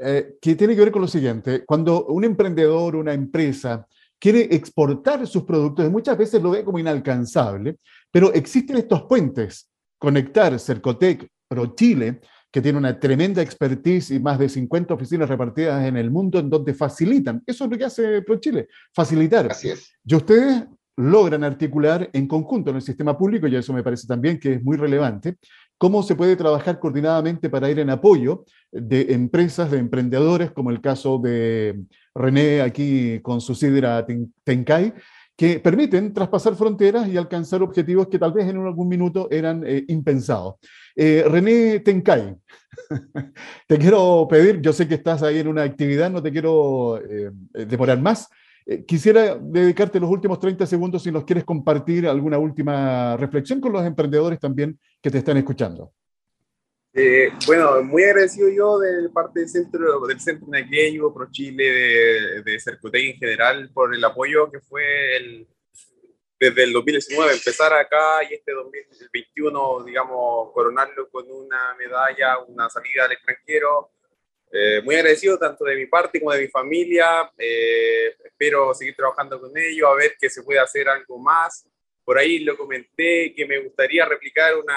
Tencay, 0.00 0.36
que 0.40 0.56
tiene 0.56 0.74
que 0.74 0.80
ver 0.80 0.92
con 0.92 1.02
lo 1.02 1.08
siguiente. 1.08 1.64
Cuando 1.66 2.06
un 2.06 2.24
emprendedor, 2.24 2.96
una 2.96 3.12
empresa, 3.12 3.86
quiere 4.18 4.54
exportar 4.54 5.26
sus 5.26 5.44
productos 5.44 5.86
y 5.86 5.90
muchas 5.90 6.16
veces 6.16 6.42
lo 6.42 6.50
ve 6.50 6.64
como 6.64 6.78
inalcanzable, 6.78 7.76
pero 8.10 8.32
existen 8.32 8.76
estos 8.76 9.02
puentes, 9.02 9.70
conectar 9.98 10.58
Cercotec, 10.58 11.28
Pro 11.48 11.74
Chile, 11.74 12.20
que 12.52 12.60
tiene 12.60 12.78
una 12.78 12.98
tremenda 12.98 13.42
expertise 13.42 14.10
y 14.10 14.18
más 14.18 14.38
de 14.38 14.48
50 14.48 14.94
oficinas 14.94 15.28
repartidas 15.28 15.84
en 15.86 15.96
el 15.96 16.10
mundo 16.10 16.38
en 16.38 16.50
donde 16.50 16.74
facilitan. 16.74 17.42
Eso 17.46 17.64
es 17.64 17.70
lo 17.70 17.78
que 17.78 17.84
hace 17.84 18.22
ProChile, 18.22 18.68
facilitar. 18.92 19.50
Así 19.50 19.70
es. 19.70 19.92
Y 20.04 20.14
ustedes 20.16 20.64
logran 20.96 21.44
articular 21.44 22.10
en 22.12 22.26
conjunto 22.26 22.70
en 22.70 22.76
el 22.76 22.82
sistema 22.82 23.16
público, 23.16 23.46
y 23.46 23.54
eso 23.54 23.72
me 23.72 23.82
parece 23.82 24.06
también 24.06 24.38
que 24.38 24.54
es 24.54 24.62
muy 24.62 24.76
relevante, 24.76 25.36
cómo 25.80 26.02
se 26.02 26.14
puede 26.14 26.36
trabajar 26.36 26.78
coordinadamente 26.78 27.48
para 27.48 27.70
ir 27.70 27.78
en 27.78 27.88
apoyo 27.88 28.44
de 28.70 29.14
empresas, 29.14 29.70
de 29.70 29.78
emprendedores, 29.78 30.50
como 30.50 30.70
el 30.70 30.82
caso 30.82 31.18
de 31.18 31.80
René 32.14 32.60
aquí 32.60 33.18
con 33.20 33.40
su 33.40 33.54
sidra 33.54 34.06
Tenkai, 34.44 34.92
que 35.34 35.58
permiten 35.58 36.12
traspasar 36.12 36.54
fronteras 36.54 37.08
y 37.08 37.16
alcanzar 37.16 37.62
objetivos 37.62 38.08
que 38.08 38.18
tal 38.18 38.32
vez 38.32 38.46
en 38.46 38.58
algún 38.58 38.88
minuto 38.88 39.26
eran 39.30 39.64
eh, 39.66 39.86
impensados. 39.88 40.56
Eh, 40.94 41.24
René 41.26 41.80
Tenkai, 41.80 42.36
te 43.66 43.78
quiero 43.78 44.28
pedir, 44.28 44.60
yo 44.60 44.74
sé 44.74 44.86
que 44.86 44.96
estás 44.96 45.22
ahí 45.22 45.38
en 45.38 45.48
una 45.48 45.62
actividad, 45.62 46.10
no 46.10 46.22
te 46.22 46.30
quiero 46.30 46.98
eh, 46.98 47.30
demorar 47.54 47.98
más. 48.02 48.28
Quisiera 48.86 49.36
dedicarte 49.36 50.00
los 50.00 50.10
últimos 50.10 50.38
30 50.38 50.66
segundos 50.66 51.02
si 51.02 51.10
nos 51.10 51.24
quieres 51.24 51.44
compartir 51.44 52.06
alguna 52.06 52.38
última 52.38 53.16
reflexión 53.16 53.60
con 53.60 53.72
los 53.72 53.84
emprendedores 53.84 54.38
también 54.38 54.78
que 55.02 55.10
te 55.10 55.18
están 55.18 55.36
escuchando. 55.36 55.92
Eh, 56.92 57.30
bueno, 57.46 57.82
muy 57.82 58.02
agradecido 58.02 58.48
yo 58.48 58.78
de 58.80 59.08
parte 59.10 59.40
del 59.40 59.48
centro, 59.48 60.06
del 60.06 60.20
centro 60.20 60.48
naqueño, 60.48 61.14
Pro 61.14 61.28
Chile, 61.30 61.64
de, 61.64 62.42
de 62.42 63.10
en 63.10 63.16
general, 63.16 63.70
por 63.72 63.94
el 63.94 64.04
apoyo 64.04 64.50
que 64.50 64.60
fue 64.60 65.16
el, 65.16 65.48
desde 66.40 66.64
el 66.64 66.72
2019, 66.72 67.34
empezar 67.34 67.72
acá 67.74 68.24
y 68.28 68.34
este 68.34 68.52
2021, 68.52 69.84
digamos, 69.84 70.52
coronarlo 70.52 71.08
con 71.10 71.30
una 71.30 71.74
medalla, 71.78 72.38
una 72.48 72.68
salida 72.68 73.04
al 73.04 73.12
extranjero. 73.12 73.92
Eh, 74.52 74.82
muy 74.82 74.96
agradecido 74.96 75.38
tanto 75.38 75.64
de 75.64 75.76
mi 75.76 75.86
parte 75.86 76.18
como 76.18 76.32
de 76.32 76.42
mi 76.42 76.48
familia. 76.48 77.30
Eh, 77.38 78.16
espero 78.24 78.74
seguir 78.74 78.96
trabajando 78.96 79.40
con 79.40 79.56
ellos, 79.56 79.88
a 79.88 79.94
ver 79.94 80.14
qué 80.18 80.28
se 80.28 80.42
puede 80.42 80.58
hacer 80.58 80.88
algo 80.88 81.18
más 81.18 81.66
por 82.10 82.18
ahí 82.18 82.40
lo 82.40 82.56
comenté 82.56 83.32
que 83.36 83.46
me 83.46 83.60
gustaría 83.60 84.04
replicar 84.04 84.56
una, 84.56 84.74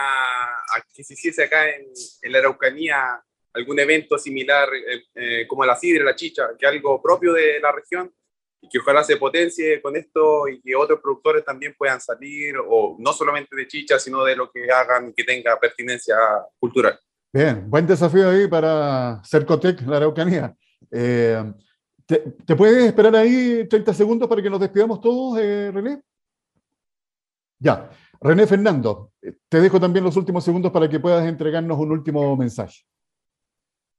que 0.96 1.04
se 1.04 1.14
hiciese 1.14 1.46
acá 1.46 1.68
en, 1.68 1.88
en 2.22 2.32
la 2.32 2.38
Araucanía 2.38 3.24
algún 3.54 3.80
evento 3.80 4.20
similar 4.20 4.70
eh, 4.74 5.04
eh, 5.16 5.48
como 5.48 5.66
la 5.66 5.76
sidra, 5.76 6.04
la 6.04 6.16
chicha, 6.16 6.50
que 6.60 6.68
algo 6.68 7.02
propio 7.02 7.34
de 7.34 7.60
la 7.60 7.72
región 7.72 8.14
y 8.62 8.70
que 8.70 8.78
ojalá 8.78 9.04
se 9.04 9.18
potencie 9.18 9.82
con 9.82 9.96
esto 9.96 10.48
y 10.48 10.62
que 10.62 10.76
otros 10.76 11.00
productores 11.02 11.44
también 11.44 11.76
puedan 11.76 12.00
salir, 12.00 12.56
o 12.58 12.98
no 13.00 13.14
solamente 13.14 13.56
de 13.56 13.68
chicha, 13.68 13.98
sino 13.98 14.24
de 14.24 14.36
lo 14.36 14.52
que 14.52 14.72
hagan 14.72 15.12
que 15.12 15.24
tenga 15.24 15.60
pertinencia 15.60 16.16
cultural. 16.60 17.00
Bien, 17.34 17.67
buen 17.69 17.88
desafío 17.88 18.30
ahí 18.30 18.48
para 18.48 19.22
Cercotec, 19.26 19.82
la 19.88 19.98
Araucanía. 19.98 20.56
Eh, 20.91 21.43
¿te, 22.06 22.19
¿te, 22.46 22.56
puedes 22.56 22.86
esperar 22.86 23.15
ahí 23.15 23.67
30 23.67 23.93
segundos 23.93 24.30
para 24.30 24.41
que 24.41 24.50
nos 24.52 24.60
despidamos 24.60 25.02
todos, 25.02 25.38
René? 25.39 26.02
Ya. 27.58 27.89
René 28.22 28.48
Fernando, 28.48 29.12
te 29.50 29.60
dejo 29.60 29.80
también 29.80 30.06
los 30.06 30.15
últimos 30.15 30.46
segundos 30.46 30.72
para 30.72 30.88
que 30.88 31.00
puedas 31.00 31.28
entregarnos 31.28 31.78
un 31.78 31.91
último 31.91 32.38
mensaje. 32.38 32.84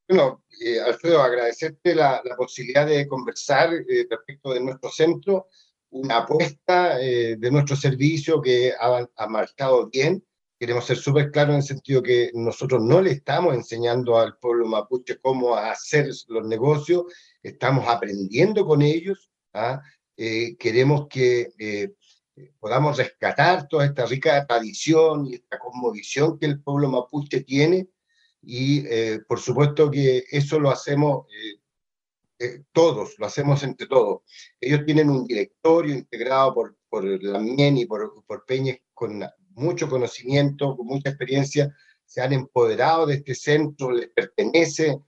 Bueno, 0.08 0.44
eh, 0.64 0.80
Alfredo, 0.80 1.22
agradecerte 1.22 1.94
la, 1.94 2.22
posibilidad 2.36 2.86
de 2.86 3.06
conversar 3.08 3.74
eh, 3.74 4.06
respecto 4.08 4.52
de 4.52 4.60
nuestro 4.60 4.90
centro, 4.90 5.48
una 5.90 6.18
apuesta 6.18 7.00
eh, 7.00 7.36
de 7.36 7.50
nuestro 7.50 7.74
servicio 7.74 8.40
que 8.40 8.72
ha, 8.78 9.06
ha 9.16 9.26
marcado 9.28 9.88
bien. 9.88 10.24
Queremos 10.58 10.86
ser 10.86 10.96
súper 10.96 11.30
claros 11.30 11.54
en 11.54 11.56
el 11.56 11.62
sentido 11.62 12.02
que 12.02 12.30
nosotros 12.34 12.82
no 12.82 13.00
le 13.00 13.10
estamos 13.10 13.54
enseñando 13.54 14.18
al 14.18 14.36
pueblo 14.38 14.66
mapuche 14.66 15.18
cómo 15.20 15.56
hacer 15.56 16.08
los 16.28 16.46
negocios, 16.46 17.04
estamos 17.42 17.88
aprendiendo 17.88 18.64
con 18.64 18.82
ellos. 18.82 19.30
¿ah? 19.52 19.80
queremos 20.16 21.08
que 21.08 21.48
podamos 22.60 22.96
rescatar 22.96 23.66
toda 23.68 23.84
esta 23.84 24.06
rica 24.06 24.46
tradición 24.46 25.26
y 25.26 25.34
esta 25.34 25.58
cosmovisión 25.58 26.38
que 26.38 26.46
el 26.46 26.62
pueblo 26.62 26.88
mapuche 26.88 27.42
tiene 27.42 27.88
y 28.46 28.86
eh, 28.86 29.20
por 29.26 29.40
supuesto 29.40 29.90
que 29.90 30.24
eso 30.30 30.58
lo 30.58 30.70
hacemos 30.70 31.26
eh, 31.32 31.60
eh, 32.38 32.64
todos, 32.72 33.14
lo 33.18 33.26
hacemos 33.26 33.62
entre 33.62 33.86
todos. 33.86 34.22
Ellos 34.60 34.84
tienen 34.84 35.08
un 35.08 35.24
directorio 35.24 35.94
integrado 35.94 36.52
por, 36.54 36.76
por 36.88 37.04
la 37.04 37.38
MIEN 37.38 37.78
y 37.78 37.86
por, 37.86 38.24
por 38.26 38.44
Peñas 38.44 38.78
con 38.92 39.22
mucho 39.54 39.88
conocimiento, 39.88 40.76
con 40.76 40.86
mucha 40.86 41.10
experiencia, 41.10 41.74
se 42.04 42.20
han 42.20 42.32
empoderado 42.32 43.06
de 43.06 43.14
este 43.14 43.34
centro, 43.34 43.90
les 43.90 44.08
pertenece, 44.10 44.98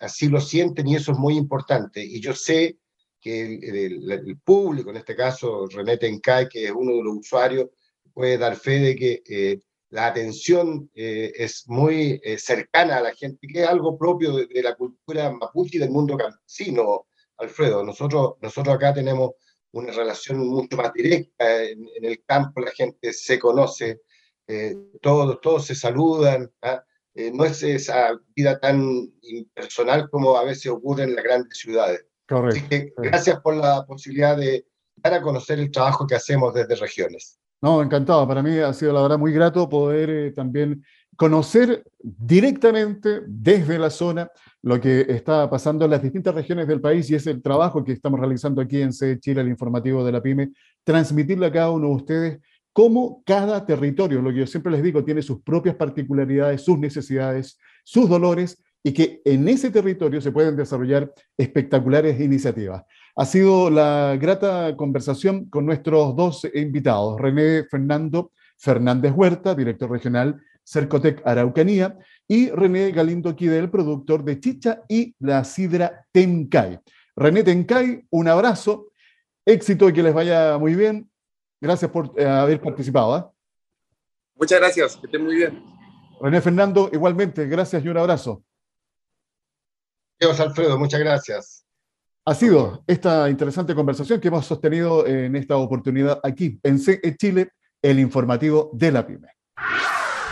así 0.00 0.28
lo 0.28 0.40
sienten 0.40 0.88
y 0.88 0.96
eso 0.96 1.12
es 1.12 1.18
muy 1.18 1.36
importante. 1.36 2.02
Y 2.02 2.20
yo 2.20 2.34
sé 2.34 2.78
que 3.20 3.42
el, 3.42 4.38
público, 4.44 4.90
en 4.90 4.98
este 4.98 5.16
caso 5.16 5.66
René 5.66 5.96
Tencay, 5.96 6.48
que 6.48 6.66
es 6.66 6.70
uno 6.70 6.92
de 6.92 7.02
los 7.02 7.16
usuarios, 7.16 7.68
puede 8.14 8.38
dar 8.38 8.54
fe 8.56 8.78
de 8.78 8.94
que 8.94 9.22
eh, 9.28 9.60
la 9.90 10.06
atención 10.06 10.88
eh, 10.94 11.32
es 11.34 11.64
muy 11.66 12.20
eh, 12.22 12.38
cercana 12.38 12.98
a 12.98 13.02
la 13.02 13.14
gente, 13.14 13.46
que 13.46 13.62
es 13.62 13.68
algo 13.68 13.98
propio 13.98 14.36
de, 14.36 14.62
la 14.62 14.76
cultura 14.76 15.30
mapuche 15.30 15.76
y 15.76 15.80
del 15.80 15.90
mundo 15.90 16.16
campesino, 16.16 17.08
Alfredo. 17.38 17.82
Nosotros, 17.82 18.34
nosotros 18.40 18.76
acá 18.76 18.94
tenemos 18.94 19.32
una 19.72 19.92
relación 19.92 20.38
mucho 20.38 20.76
más 20.76 20.92
directa, 20.92 21.64
en, 21.64 21.86
el 22.02 22.24
campo 22.24 22.60
la 22.60 22.70
gente 22.70 23.12
se 23.12 23.38
conoce, 23.38 24.00
todos, 25.02 25.40
todos 25.40 25.66
se 25.66 25.74
saludan, 25.74 26.50
¿ah? 26.62 26.82
no 27.32 27.44
es 27.44 27.62
esa 27.62 28.18
vida 28.34 28.58
tan 28.58 29.12
impersonal 29.22 30.08
como 30.10 30.36
a 30.36 30.44
veces 30.44 30.70
ocurre 30.70 31.04
en 31.04 31.14
las 31.14 31.24
grandes 31.24 31.58
ciudades. 31.58 32.06
Correcto. 32.28 33.02
gracias 33.02 33.40
por 33.40 33.56
la 33.56 33.84
posibilidad 33.86 34.36
de 34.36 34.66
dar 34.96 35.14
a 35.14 35.22
conocer 35.22 35.58
el 35.58 35.70
trabajo 35.70 36.06
que 36.06 36.16
hacemos 36.16 36.52
desde 36.54 36.74
regiones. 36.74 37.38
No, 37.62 37.82
encantado. 37.82 38.26
Para 38.28 38.42
mí 38.42 38.58
ha 38.58 38.72
sido 38.72 38.92
la 38.92 39.02
verdad 39.02 39.18
muy 39.18 39.32
grato 39.32 39.68
poder 39.68 40.10
eh, 40.10 40.32
también 40.32 40.84
conocer 41.16 41.82
directamente 41.98 43.22
desde 43.26 43.78
la 43.78 43.90
zona 43.90 44.30
lo 44.62 44.80
que 44.80 45.06
está 45.08 45.48
pasando 45.48 45.84
en 45.84 45.90
las 45.92 46.02
distintas 46.02 46.34
regiones 46.34 46.66
del 46.68 46.80
país 46.80 47.08
y 47.10 47.14
es 47.14 47.26
el 47.26 47.42
trabajo 47.42 47.84
que 47.84 47.92
estamos 47.92 48.20
realizando 48.20 48.60
aquí 48.60 48.80
en 48.80 48.92
C 48.92 49.18
Chile, 49.20 49.40
el 49.40 49.48
informativo 49.48 50.04
de 50.04 50.12
la 50.12 50.22
PyME, 50.22 50.50
transmitirle 50.84 51.46
a 51.46 51.52
cada 51.52 51.70
uno 51.70 51.88
de 51.88 51.94
ustedes 51.94 52.40
cómo 52.72 53.22
cada 53.24 53.64
territorio, 53.64 54.20
lo 54.20 54.30
que 54.30 54.40
yo 54.40 54.46
siempre 54.46 54.72
les 54.72 54.82
digo, 54.82 55.02
tiene 55.02 55.22
sus 55.22 55.40
propias 55.42 55.76
particularidades, 55.76 56.62
sus 56.62 56.78
necesidades, 56.78 57.58
sus 57.84 58.08
dolores 58.08 58.62
y 58.82 58.92
que 58.92 59.22
en 59.24 59.48
ese 59.48 59.70
territorio 59.70 60.20
se 60.20 60.30
pueden 60.30 60.56
desarrollar 60.56 61.12
espectaculares 61.36 62.20
iniciativas. 62.20 62.84
Ha 63.16 63.24
sido 63.24 63.70
la 63.70 64.16
grata 64.20 64.76
conversación 64.76 65.46
con 65.46 65.64
nuestros 65.64 66.14
dos 66.14 66.46
invitados, 66.54 67.18
René 67.20 67.64
Fernando 67.64 68.30
Fernández 68.58 69.12
Huerta, 69.16 69.54
director 69.54 69.90
regional 69.90 70.40
Cercotec 70.66 71.22
Araucanía, 71.24 71.96
y 72.28 72.50
René 72.50 72.90
Galindo 72.90 73.36
Quidel, 73.36 73.70
productor 73.70 74.24
de 74.24 74.40
Chicha 74.40 74.82
y 74.88 75.14
la 75.20 75.44
Sidra 75.44 76.04
Tencay. 76.10 76.80
René 77.14 77.44
Tencay, 77.44 78.04
un 78.10 78.28
abrazo, 78.28 78.88
éxito 79.44 79.88
y 79.88 79.92
que 79.92 80.02
les 80.02 80.12
vaya 80.12 80.58
muy 80.58 80.74
bien. 80.74 81.08
Gracias 81.60 81.90
por 81.90 82.12
eh, 82.16 82.26
haber 82.26 82.60
participado. 82.60 83.14
¿ah? 83.14 83.32
Muchas 84.34 84.58
gracias, 84.58 84.96
que 84.96 85.06
estén 85.06 85.22
muy 85.22 85.36
bien. 85.36 85.64
René 86.20 86.40
Fernando, 86.40 86.90
igualmente, 86.92 87.46
gracias 87.46 87.84
y 87.84 87.88
un 87.88 87.98
abrazo. 87.98 88.42
Dios 90.18 90.38
Alfredo, 90.40 90.78
muchas 90.78 91.00
gracias. 91.00 91.64
Ha 92.24 92.34
sido 92.34 92.82
esta 92.88 93.30
interesante 93.30 93.74
conversación 93.74 94.20
que 94.20 94.28
hemos 94.28 94.44
sostenido 94.46 95.06
en 95.06 95.36
esta 95.36 95.56
oportunidad 95.56 96.18
aquí 96.24 96.58
en 96.64 96.80
CE 96.80 97.16
Chile, 97.16 97.52
el 97.80 98.00
informativo 98.00 98.70
de 98.72 98.90
la 98.90 99.06
PyME. 99.06 99.28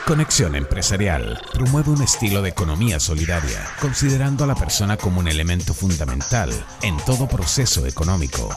Conexión 0.06 0.54
Empresarial 0.54 1.40
promueve 1.54 1.90
un 1.90 2.02
estilo 2.02 2.42
de 2.42 2.50
economía 2.50 3.00
solidaria, 3.00 3.64
considerando 3.80 4.44
a 4.44 4.46
la 4.46 4.54
persona 4.54 4.98
como 4.98 5.20
un 5.20 5.28
elemento 5.28 5.72
fundamental 5.72 6.50
en 6.82 6.98
todo 7.06 7.26
proceso 7.26 7.86
económico. 7.86 8.50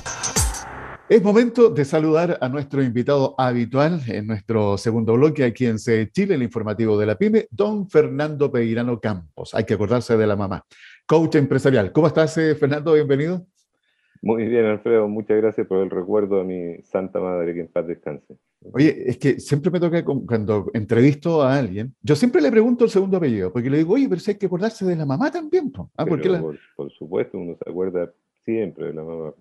Es 1.07 1.23
momento 1.23 1.69
de 1.69 1.85
saludar 1.85 2.37
a 2.41 2.49
nuestro 2.49 2.83
invitado 2.83 3.33
habitual 3.37 4.03
en 4.07 4.27
nuestro 4.27 4.77
segundo 4.77 5.13
bloque 5.13 5.45
aquí 5.45 5.67
en 5.67 5.79
CE 5.79 6.11
Chile, 6.11 6.35
el 6.35 6.43
informativo 6.43 6.99
de 6.99 7.05
la 7.05 7.15
PyME, 7.15 7.47
don 7.49 7.89
Fernando 7.89 8.51
Peirano 8.51 8.99
Campos. 8.99 9.53
Hay 9.53 9.63
que 9.63 9.75
acordarse 9.75 10.17
de 10.17 10.27
la 10.27 10.35
mamá. 10.35 10.65
Coach 11.05 11.35
empresarial. 11.35 11.93
¿Cómo 11.93 12.07
estás, 12.07 12.37
eh, 12.37 12.55
Fernando? 12.55 12.91
Bienvenido. 12.91 13.47
Muy 14.21 14.45
bien, 14.45 14.65
Alfredo. 14.65 15.07
Muchas 15.07 15.37
gracias 15.37 15.67
por 15.67 15.79
el 15.79 15.89
recuerdo 15.89 16.41
a 16.41 16.43
mi 16.43 16.81
santa 16.83 17.19
madre, 17.19 17.53
que 17.53 17.61
en 17.61 17.67
paz 17.67 17.87
descanse. 17.87 18.37
Oye, 18.73 19.09
es 19.09 19.17
que 19.17 19.39
siempre 19.39 19.71
me 19.71 19.79
toca 19.79 20.03
cuando 20.03 20.69
entrevisto 20.73 21.41
a 21.41 21.57
alguien, 21.57 21.93
yo 22.01 22.15
siempre 22.15 22.41
le 22.41 22.51
pregunto 22.51 22.85
el 22.85 22.89
segundo 22.89 23.17
apellido, 23.17 23.51
porque 23.51 23.69
le 23.69 23.77
digo, 23.77 23.93
oye, 23.93 24.09
pero 24.09 24.19
si 24.19 24.31
hay 24.31 24.37
que 24.37 24.47
acordarse 24.47 24.85
de 24.85 24.95
la 24.95 25.05
mamá 25.05 25.31
también. 25.31 25.71
Ah, 25.95 26.05
por, 26.05 26.91
supuesto, 26.91 27.37
uno 27.37 27.55
se 27.63 27.69
acuerda 27.69 28.11
siempre 28.43 28.87
de 28.87 28.93
la 28.93 29.03
mamá. 29.03 29.33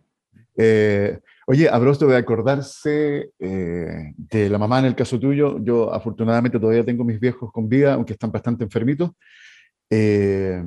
Eh, 0.56 1.18
oye, 1.46 1.68
a 1.68 1.78
de 1.78 2.16
acordarse 2.16 3.30
eh, 3.38 4.12
de 4.16 4.48
la 4.48 4.58
mamá 4.58 4.78
en 4.78 4.86
el 4.86 4.94
caso 4.94 5.18
tuyo, 5.18 5.58
yo 5.62 5.92
afortunadamente 5.92 6.58
todavía 6.58 6.84
tengo 6.84 7.04
mis 7.04 7.20
viejos 7.20 7.50
con 7.52 7.68
vida, 7.68 7.94
aunque 7.94 8.14
están 8.14 8.30
bastante 8.30 8.64
enfermitos. 8.64 9.10
Eh, 9.90 10.62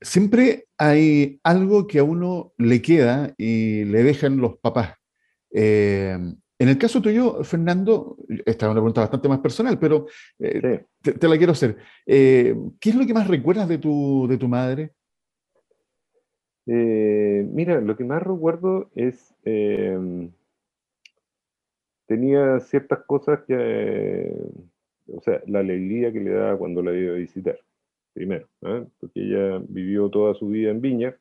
siempre 0.00 0.66
hay 0.76 1.40
algo 1.42 1.86
que 1.86 1.98
a 1.98 2.04
uno 2.04 2.52
le 2.58 2.82
queda 2.82 3.34
y 3.36 3.84
le 3.84 4.02
dejan 4.02 4.38
los 4.38 4.58
papás. 4.58 4.94
En 6.60 6.68
el 6.68 6.76
caso 6.76 7.00
tuyo, 7.00 7.44
Fernando, 7.44 8.16
esta 8.44 8.66
es 8.66 8.70
una 8.70 8.80
pregunta 8.80 9.02
bastante 9.02 9.28
más 9.28 9.38
personal, 9.38 9.78
pero 9.78 10.06
eh, 10.40 10.86
te, 11.00 11.28
la 11.28 11.36
quiero 11.38 11.52
hacer. 11.52 11.76
Eh, 12.04 12.56
¿Qué 12.80 12.90
es 12.90 12.96
lo 12.96 13.06
que 13.06 13.14
más 13.14 13.28
recuerdas 13.28 13.68
de 13.68 13.78
tu, 13.78 14.26
de 14.28 14.38
tu 14.38 14.48
madre? 14.48 14.90
Eh, 16.66 17.48
mira, 17.52 17.80
lo 17.80 17.96
que 17.96 18.04
más 18.04 18.24
recuerdo 18.24 18.90
es, 18.96 19.32
em, 19.44 20.32
tenía 22.06 22.58
ciertas 22.58 23.04
cosas 23.06 23.40
que, 23.46 24.32
o 25.06 25.20
sea, 25.20 25.40
la 25.46 25.60
alegría 25.60 26.12
que 26.12 26.20
le 26.20 26.30
daba 26.30 26.58
cuando 26.58 26.82
la 26.82 26.92
iba 26.92 27.12
a 27.12 27.18
visitar, 27.18 27.56
primero, 28.18 28.48
porque 28.98 29.20
ella 29.20 29.62
vivió 29.68 30.08
toda 30.10 30.34
su 30.34 30.48
vida 30.48 30.72
en 30.72 30.80
Viña, 30.80 31.16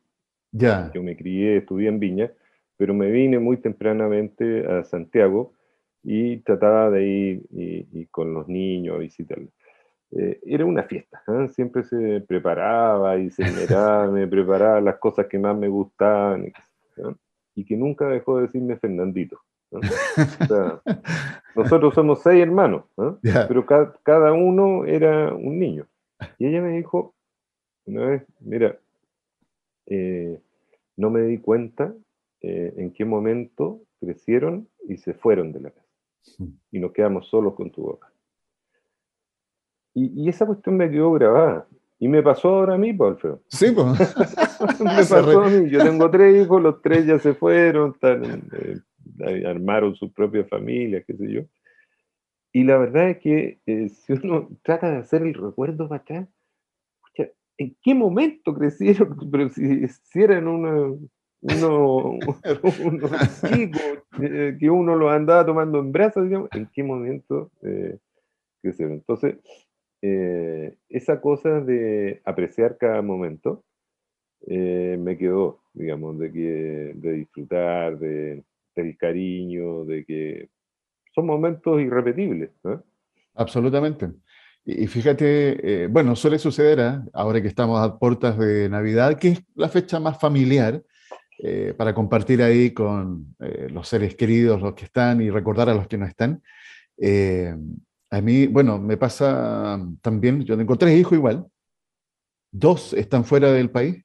ya. 0.52 0.90
yo 0.96 1.04
me 1.04 1.16
crié, 1.16 1.58
estudié 1.58 1.90
en 1.90 2.00
Viña, 2.00 2.32
pero 2.76 2.96
me 2.96 3.12
vine 3.12 3.38
muy 3.38 3.58
tempranamente 3.58 4.66
a 4.66 4.84
Santiago 4.84 5.54
y 6.02 6.38
trataba 6.38 6.90
de 6.90 7.06
ir 7.06 7.44
y, 7.52 8.06
con 8.08 8.34
los 8.34 8.48
niños 8.48 8.96
a 8.96 8.98
visitarlo. 8.98 9.48
Eh, 10.10 10.40
era 10.44 10.66
una 10.66 10.84
fiesta, 10.84 11.22
¿eh? 11.28 11.50
siempre 11.50 11.84
se 11.84 12.22
preparaba 12.22 13.16
y 13.18 13.30
se 13.30 13.44
me 14.12 14.28
preparaba 14.28 14.82
las 14.82 14.98
cosas 14.98 15.28
que 15.28 15.38
más 15.38 15.56
me 15.56 15.68
gustaban 15.68 16.52
y 17.54 17.64
que 17.64 17.78
nunca 17.78 18.08
dejó 18.08 18.38
de 18.38 18.48
decirme 18.48 18.78
Fernandito. 18.78 19.40
nosotros 21.56 21.94
somos 21.94 22.24
seis 22.24 22.42
hermanos, 22.42 22.86
pero 23.22 23.68
cada 24.02 24.34
uno 24.34 24.84
era 24.86 25.32
un 25.32 25.60
niño. 25.60 25.86
Y 26.40 26.48
ella 26.48 26.62
me 26.62 26.78
dijo 26.78 27.14
una 27.88 28.06
vez, 28.06 28.24
mira, 28.42 28.78
eh, 29.86 30.40
no 30.98 31.10
me 31.10 31.22
di 31.22 31.38
cuenta 31.38 31.94
eh, 32.42 32.74
en 32.78 32.92
qué 32.92 33.06
momento 33.06 33.82
crecieron 34.00 34.68
y 34.88 34.98
se 34.98 35.14
fueron 35.14 35.54
de 35.54 35.62
la 35.62 35.72
casa. 35.72 35.88
Y 36.72 36.80
nos 36.80 36.92
quedamos 36.92 37.28
solos 37.28 37.56
con 37.56 37.72
tu 37.72 37.84
boca. 37.84 38.12
Y, 39.94 40.30
esa 40.30 40.46
cuestión 40.46 40.78
me 40.78 40.92
quedó 40.92 41.12
grabada. 41.14 41.68
Y 41.98 42.08
me 42.08 42.22
pasó 42.22 42.50
ahora 42.50 42.76
a 42.76 42.78
mí, 42.78 42.94
pues, 42.94 43.12
Alfredo. 43.14 43.42
Sí, 43.48 43.72
pues. 43.72 43.98
me 44.80 44.86
pasó 44.86 45.42
a 45.42 45.50
mí. 45.50 45.70
Yo 45.72 45.80
tengo 45.80 46.12
tres 46.12 46.44
hijos, 46.44 46.62
los 46.62 46.82
tres 46.84 47.08
ya 47.08 47.18
se 47.18 47.34
fueron, 47.34 47.96
eh, 48.04 49.44
armaron 49.48 49.96
su 49.96 50.12
propia 50.12 50.44
familia, 50.44 51.02
qué 51.02 51.14
sé 51.16 51.32
yo. 51.32 51.42
Y 52.54 52.64
la 52.64 52.78
verdad 52.78 53.10
es 53.10 53.18
que 53.20 53.60
eh, 53.66 53.90
si 53.90 54.14
uno 54.14 54.50
trata 54.64 54.92
de 54.92 54.98
hacer 54.98 55.22
el 55.22 55.34
recuerdo 55.34 55.88
para 55.90 56.02
acá, 56.02 56.28
¿en 57.58 57.76
qué 57.82 57.94
momento 57.94 58.54
crecieron? 58.54 59.18
Pero 59.32 59.50
si, 59.50 59.88
si 59.88 60.22
eran 60.22 60.48
una, 60.48 60.96
uno, 61.42 62.20
uno 62.84 63.10
eh, 64.22 64.58
que 64.60 64.70
uno 64.70 64.96
lo 64.96 65.10
andaba 65.10 65.46
tomando 65.46 65.80
en 65.80 65.92
brazos, 65.92 66.26
digamos, 66.26 66.50
¿en 66.54 66.68
qué 66.74 66.84
momento 66.84 67.52
eh, 67.62 67.98
crecieron? 68.62 68.96
Entonces, 68.96 69.38
eh, 70.02 70.76
esa 70.90 71.20
cosa 71.22 71.62
de 71.62 72.22
apreciar 72.26 72.78
cada 72.78 73.02
momento 73.02 73.64
me 74.50 75.18
quedó, 75.18 75.60
digamos, 75.74 76.18
de, 76.20 76.32
que, 76.32 76.94
de 76.96 77.12
disfrutar, 77.14 77.98
de, 78.00 78.44
del 78.76 78.96
cariño, 78.96 79.84
de 79.84 80.06
que 80.06 80.50
son 81.18 81.26
momentos 81.26 81.82
irrepetibles. 81.82 82.52
Absolutamente. 83.34 84.12
Y 84.64 84.86
fíjate, 84.88 85.88
bueno, 85.88 86.16
suele 86.16 86.38
suceder, 86.38 87.02
ahora 87.14 87.42
que 87.42 87.48
estamos 87.48 87.82
a 87.82 87.98
puertas 87.98 88.38
de 88.38 88.70
Navidad, 88.70 89.18
que 89.18 89.30
es 89.30 89.44
la 89.56 89.70
fecha 89.70 90.00
más 90.00 90.20
familiar, 90.20 90.84
eh, 91.40 91.76
para 91.78 91.94
compartir 91.94 92.42
ahí 92.42 92.72
con 92.72 93.36
eh, 93.40 93.68
los 93.70 93.88
seres 93.88 94.16
queridos, 94.16 94.60
los 94.60 94.74
que 94.74 94.86
están 94.86 95.22
y 95.22 95.30
recordar 95.30 95.70
a 95.70 95.76
los 95.76 95.88
que 95.88 95.98
no 95.98 96.08
están. 96.08 96.42
Eh, 96.98 97.56
a 98.10 98.22
mí, 98.22 98.48
bueno, 98.48 98.80
me 98.80 98.98
pasa 98.98 99.80
también, 100.02 100.44
yo 100.44 100.58
tengo 100.58 100.76
tres 100.78 100.98
hijos 100.98 101.14
igual, 101.14 101.46
dos 102.52 102.94
están 102.94 103.24
fuera 103.24 103.52
del 103.52 103.70
país, 103.70 104.04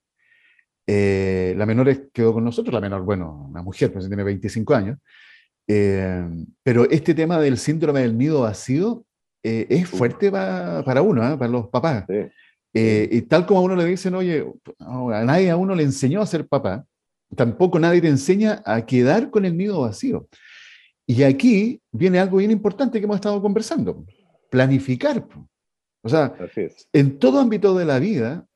la 0.87 1.64
menor 1.64 2.11
quedó 2.12 2.35
con 2.35 2.44
nosotros, 2.44 2.75
la 2.75 2.81
menor, 2.81 3.03
bueno, 3.03 3.46
una 3.48 3.62
mujer, 3.62 3.90
pues 3.92 4.09
tiene 4.09 4.25
25 4.25 4.75
años, 4.75 4.98
pero 6.62 6.88
este 6.90 7.14
tema 7.14 7.38
del 7.40 7.58
síndrome 7.58 8.00
del 8.00 8.16
nido 8.16 8.42
vacío 8.42 9.04
es 9.42 9.88
fuerte 9.88 10.30
para 10.30 11.02
uno, 11.02 11.38
para 11.38 11.50
los 11.50 11.68
papás. 11.68 12.04
y 12.72 13.22
tal 13.22 13.46
como 13.46 13.61
a 13.61 13.62
uno 13.62 13.76
le 13.76 13.85
dicen, 13.85 14.14
oye, 14.14 14.44
a 14.78 15.24
nadie 15.24 15.50
a 15.50 15.56
uno 15.56 15.74
le 15.74 15.82
enseñó 15.82 16.22
a 16.22 16.26
ser 16.26 16.46
papá, 16.46 16.85
tampoco 17.37 17.78
nadie 17.78 18.00
te 18.00 18.08
enseña 18.08 18.62
a 18.64 18.85
quedar 18.85 19.30
con 19.30 19.44
el 19.44 19.56
nido 19.56 19.80
vacío. 19.80 20.28
Y 21.06 21.22
aquí 21.24 21.80
viene 21.90 22.18
algo 22.18 22.38
bien 22.38 22.50
importante 22.50 22.98
que 22.98 23.04
hemos 23.04 23.16
estado 23.16 23.40
conversando, 23.42 24.04
planificar. 24.50 25.26
O 26.02 26.08
sea, 26.08 26.35
en 26.92 27.18
todo 27.18 27.40
ámbito 27.40 27.76
de 27.76 27.85
la 27.85 27.98
vida, 27.98 28.46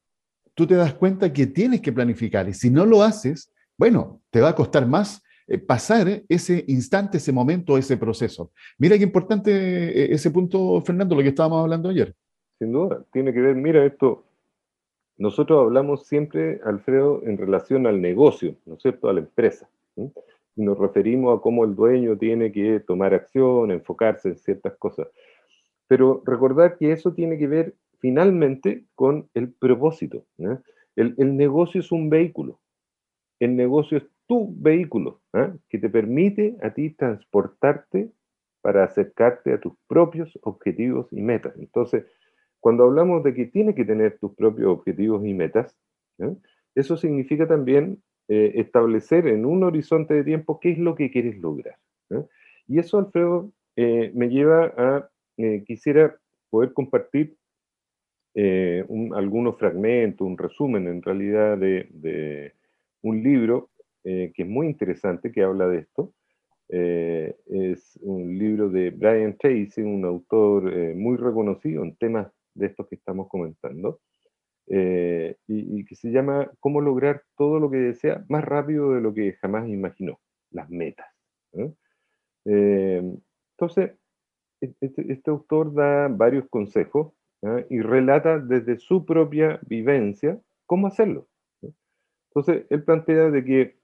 tú 0.54 0.66
te 0.66 0.74
das 0.74 0.94
cuenta 0.94 1.32
que 1.32 1.46
tienes 1.46 1.80
que 1.80 1.92
planificar 1.92 2.48
y 2.48 2.54
si 2.54 2.70
no 2.70 2.86
lo 2.86 3.02
haces, 3.02 3.52
bueno, 3.78 4.22
te 4.30 4.40
va 4.40 4.50
a 4.50 4.54
costar 4.54 4.86
más 4.86 5.20
eh, 5.20 5.25
pasar 5.66 6.22
ese 6.28 6.64
instante, 6.66 7.18
ese 7.18 7.32
momento, 7.32 7.78
ese 7.78 7.96
proceso. 7.96 8.50
Mira 8.78 8.96
qué 8.98 9.04
importante 9.04 9.50
eh, 9.52 10.12
ese 10.12 10.30
punto, 10.30 10.82
Fernando, 10.82 11.14
lo 11.14 11.22
que 11.22 11.28
estábamos 11.28 11.62
hablando 11.62 11.88
ayer. 11.88 12.14
Sin 12.58 12.72
duda, 12.72 13.04
tiene 13.12 13.32
que 13.32 13.40
ver, 13.40 13.54
mira 13.54 13.84
esto, 13.84 14.24
nosotros 15.18 15.64
hablamos 15.64 16.06
siempre, 16.06 16.60
Alfredo, 16.64 17.22
en 17.24 17.38
relación 17.38 17.86
al 17.86 18.00
negocio, 18.02 18.56
¿no 18.66 18.74
es 18.74 18.82
cierto?, 18.82 19.08
a 19.08 19.14
la 19.14 19.20
empresa. 19.20 19.68
Y 19.96 20.62
nos 20.62 20.78
referimos 20.78 21.38
a 21.38 21.40
cómo 21.40 21.64
el 21.64 21.74
dueño 21.74 22.18
tiene 22.18 22.52
que 22.52 22.80
tomar 22.80 23.14
acción, 23.14 23.70
enfocarse 23.70 24.28
en 24.28 24.38
ciertas 24.38 24.76
cosas. 24.76 25.08
Pero 25.86 26.22
recordar 26.26 26.76
que 26.76 26.92
eso 26.92 27.12
tiene 27.12 27.38
que 27.38 27.46
ver 27.46 27.74
finalmente 27.98 28.84
con 28.94 29.28
el 29.34 29.52
propósito. 29.52 30.24
El, 30.96 31.14
el, 31.16 31.36
negocio 31.36 31.80
es 31.80 31.90
un 31.92 32.10
vehículo. 32.10 32.58
El 33.38 33.56
negocio 33.56 33.98
es 33.98 34.04
tu 34.26 34.54
vehículo 34.56 35.20
que 35.68 35.78
te 35.78 35.88
permite 35.88 36.56
a 36.62 36.74
ti 36.74 36.90
transportarte 36.90 38.10
para 38.60 38.84
acercarte 38.84 39.52
a 39.52 39.60
tus 39.60 39.74
propios 39.86 40.36
objetivos 40.42 41.06
y 41.12 41.20
metas. 41.20 41.54
Entonces, 41.58 42.04
cuando 42.60 42.84
hablamos 42.84 43.22
de 43.22 43.34
que 43.34 43.46
tienes 43.46 43.76
que 43.76 43.84
tener 43.84 44.18
tus 44.18 44.34
propios 44.34 44.68
objetivos 44.68 45.24
y 45.24 45.34
metas, 45.34 45.76
eso 46.74 46.96
significa 46.96 47.46
también 47.46 48.02
eh, 48.28 48.54
establecer 48.56 49.28
en 49.28 49.46
un 49.46 49.62
horizonte 49.62 50.14
de 50.14 50.24
tiempo 50.24 50.58
qué 50.58 50.72
es 50.72 50.78
lo 50.78 50.96
que 50.96 51.12
quieres 51.12 51.38
lograr. 51.38 51.76
Y 52.66 52.80
eso, 52.80 52.98
Alfredo, 52.98 53.52
eh, 53.76 54.10
me 54.14 54.28
lleva 54.28 54.72
a, 54.76 55.08
eh, 55.36 55.62
quisiera 55.64 56.16
poder 56.50 56.72
compartir 56.72 57.36
algunos 59.14 59.56
fragmentos, 59.56 60.26
un 60.26 60.36
resumen 60.36 60.88
en 60.88 61.00
realidad 61.00 61.56
de, 61.56 62.52
un 63.00 63.22
libro 63.22 63.70
que 64.06 64.42
es 64.42 64.46
muy 64.46 64.68
interesante, 64.68 65.32
que 65.32 65.42
habla 65.42 65.66
de 65.66 65.78
esto. 65.78 66.12
es 66.68 67.98
un 68.02 68.38
libro 68.38 68.70
de 68.70 68.90
Brian 68.90 69.36
Tracy, 69.36 69.82
un 69.82 70.04
autor 70.04 70.94
muy 70.94 71.16
reconocido 71.16 71.82
en 71.82 71.96
temas 71.96 72.28
de 72.54 72.66
estos 72.66 72.86
que 72.88 72.94
estamos 72.94 73.28
comentando. 73.28 74.00
Eh, 74.68 75.36
y, 75.46 75.84
que 75.84 75.94
se 75.94 76.10
llama 76.10 76.50
Cómo 76.58 76.80
lograr 76.80 77.22
todo 77.36 77.60
lo 77.60 77.70
que 77.70 77.76
desea 77.76 78.24
más 78.28 78.44
rápido 78.44 78.94
de 78.94 79.00
lo 79.00 79.14
que 79.14 79.34
jamás 79.34 79.68
imaginó, 79.68 80.18
las 80.50 80.68
metas. 80.70 81.06
Eh, 82.44 83.02
entonces, 83.52 83.92
e, 84.60 84.74
este, 84.80 85.12
este, 85.12 85.30
autor 85.30 85.72
da 85.72 86.08
varios 86.08 86.48
consejos 86.48 87.12
y 87.70 87.80
relata 87.80 88.40
desde 88.40 88.76
su 88.78 89.06
propia 89.06 89.60
vivencia 89.68 90.40
cómo 90.64 90.88
hacerlo. 90.88 91.28
Entonces, 92.30 92.66
él 92.70 92.82
plantea 92.82 93.30
de 93.30 93.44
que 93.44 93.76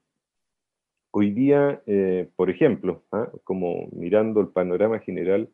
hoy 1.15 1.31
día, 1.31 1.81
eh, 1.85 2.27
por 2.35 2.49
ejemplo, 2.49 3.03
como 3.43 3.87
mirando 3.91 4.41
el 4.41 4.47
panorama 4.47 4.99
general, 4.99 5.47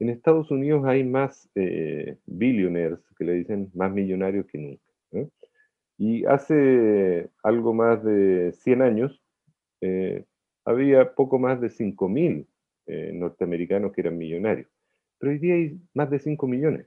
en 0.00 0.08
Estados 0.10 0.50
Unidos 0.50 0.84
hay 0.86 1.04
más 1.04 1.48
eh, 1.54 2.18
billionaires, 2.26 2.98
que 3.16 3.24
le 3.24 3.34
dicen 3.34 3.70
más 3.74 3.92
millonarios 3.92 4.46
que 4.46 4.58
nunca. 4.58 5.30
Y 5.96 6.24
hace 6.24 7.30
algo 7.44 7.72
más 7.72 8.02
de 8.02 8.52
100 8.52 8.82
años 8.82 9.22
eh, 9.80 10.24
había 10.64 11.14
poco 11.14 11.38
más 11.38 11.60
de 11.60 11.68
5.000 11.68 12.46
eh, 12.86 13.12
norteamericanos 13.14 13.92
que 13.92 14.00
eran 14.00 14.18
millonarios. 14.18 14.68
Pero 15.18 15.30
hoy 15.30 15.38
día 15.38 15.54
hay 15.54 15.78
más 15.94 16.10
de 16.10 16.18
5 16.18 16.46
millones. 16.48 16.86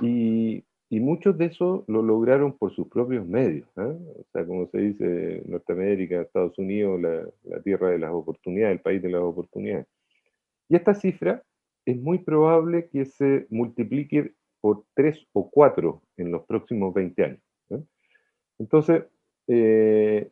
Y, 0.00 0.64
y, 0.92 1.00
muchos 1.00 1.38
de 1.38 1.46
esos 1.46 1.84
lo 1.88 2.02
lograron 2.02 2.56
por 2.58 2.74
sus 2.74 2.88
propios 2.88 3.26
medios. 3.26 3.66
O 3.76 4.24
sea, 4.32 4.46
como 4.46 4.66
se 4.68 4.78
dice, 4.78 5.42
Norteamérica, 5.46 6.20
Estados 6.20 6.58
Unidos, 6.58 7.00
la, 7.00 7.60
tierra 7.62 7.90
de 7.90 7.98
las 7.98 8.12
oportunidades, 8.12 8.76
el 8.76 8.82
país 8.82 9.02
de 9.02 9.10
las 9.10 9.22
oportunidades. 9.22 9.86
Y 10.68 10.76
esta 10.76 10.94
cifra 10.94 11.42
es 11.86 11.96
muy 11.96 12.18
probable 12.18 12.88
que 12.88 13.06
se 13.06 13.46
multiplique 13.50 14.34
por 14.60 14.84
3 14.94 15.26
o 15.32 15.50
4 15.50 16.02
en 16.18 16.30
los 16.30 16.44
próximos 16.44 16.92
20 16.94 17.24
años. 17.24 17.40
Entonces, 18.58 19.04
eh, 19.48 20.30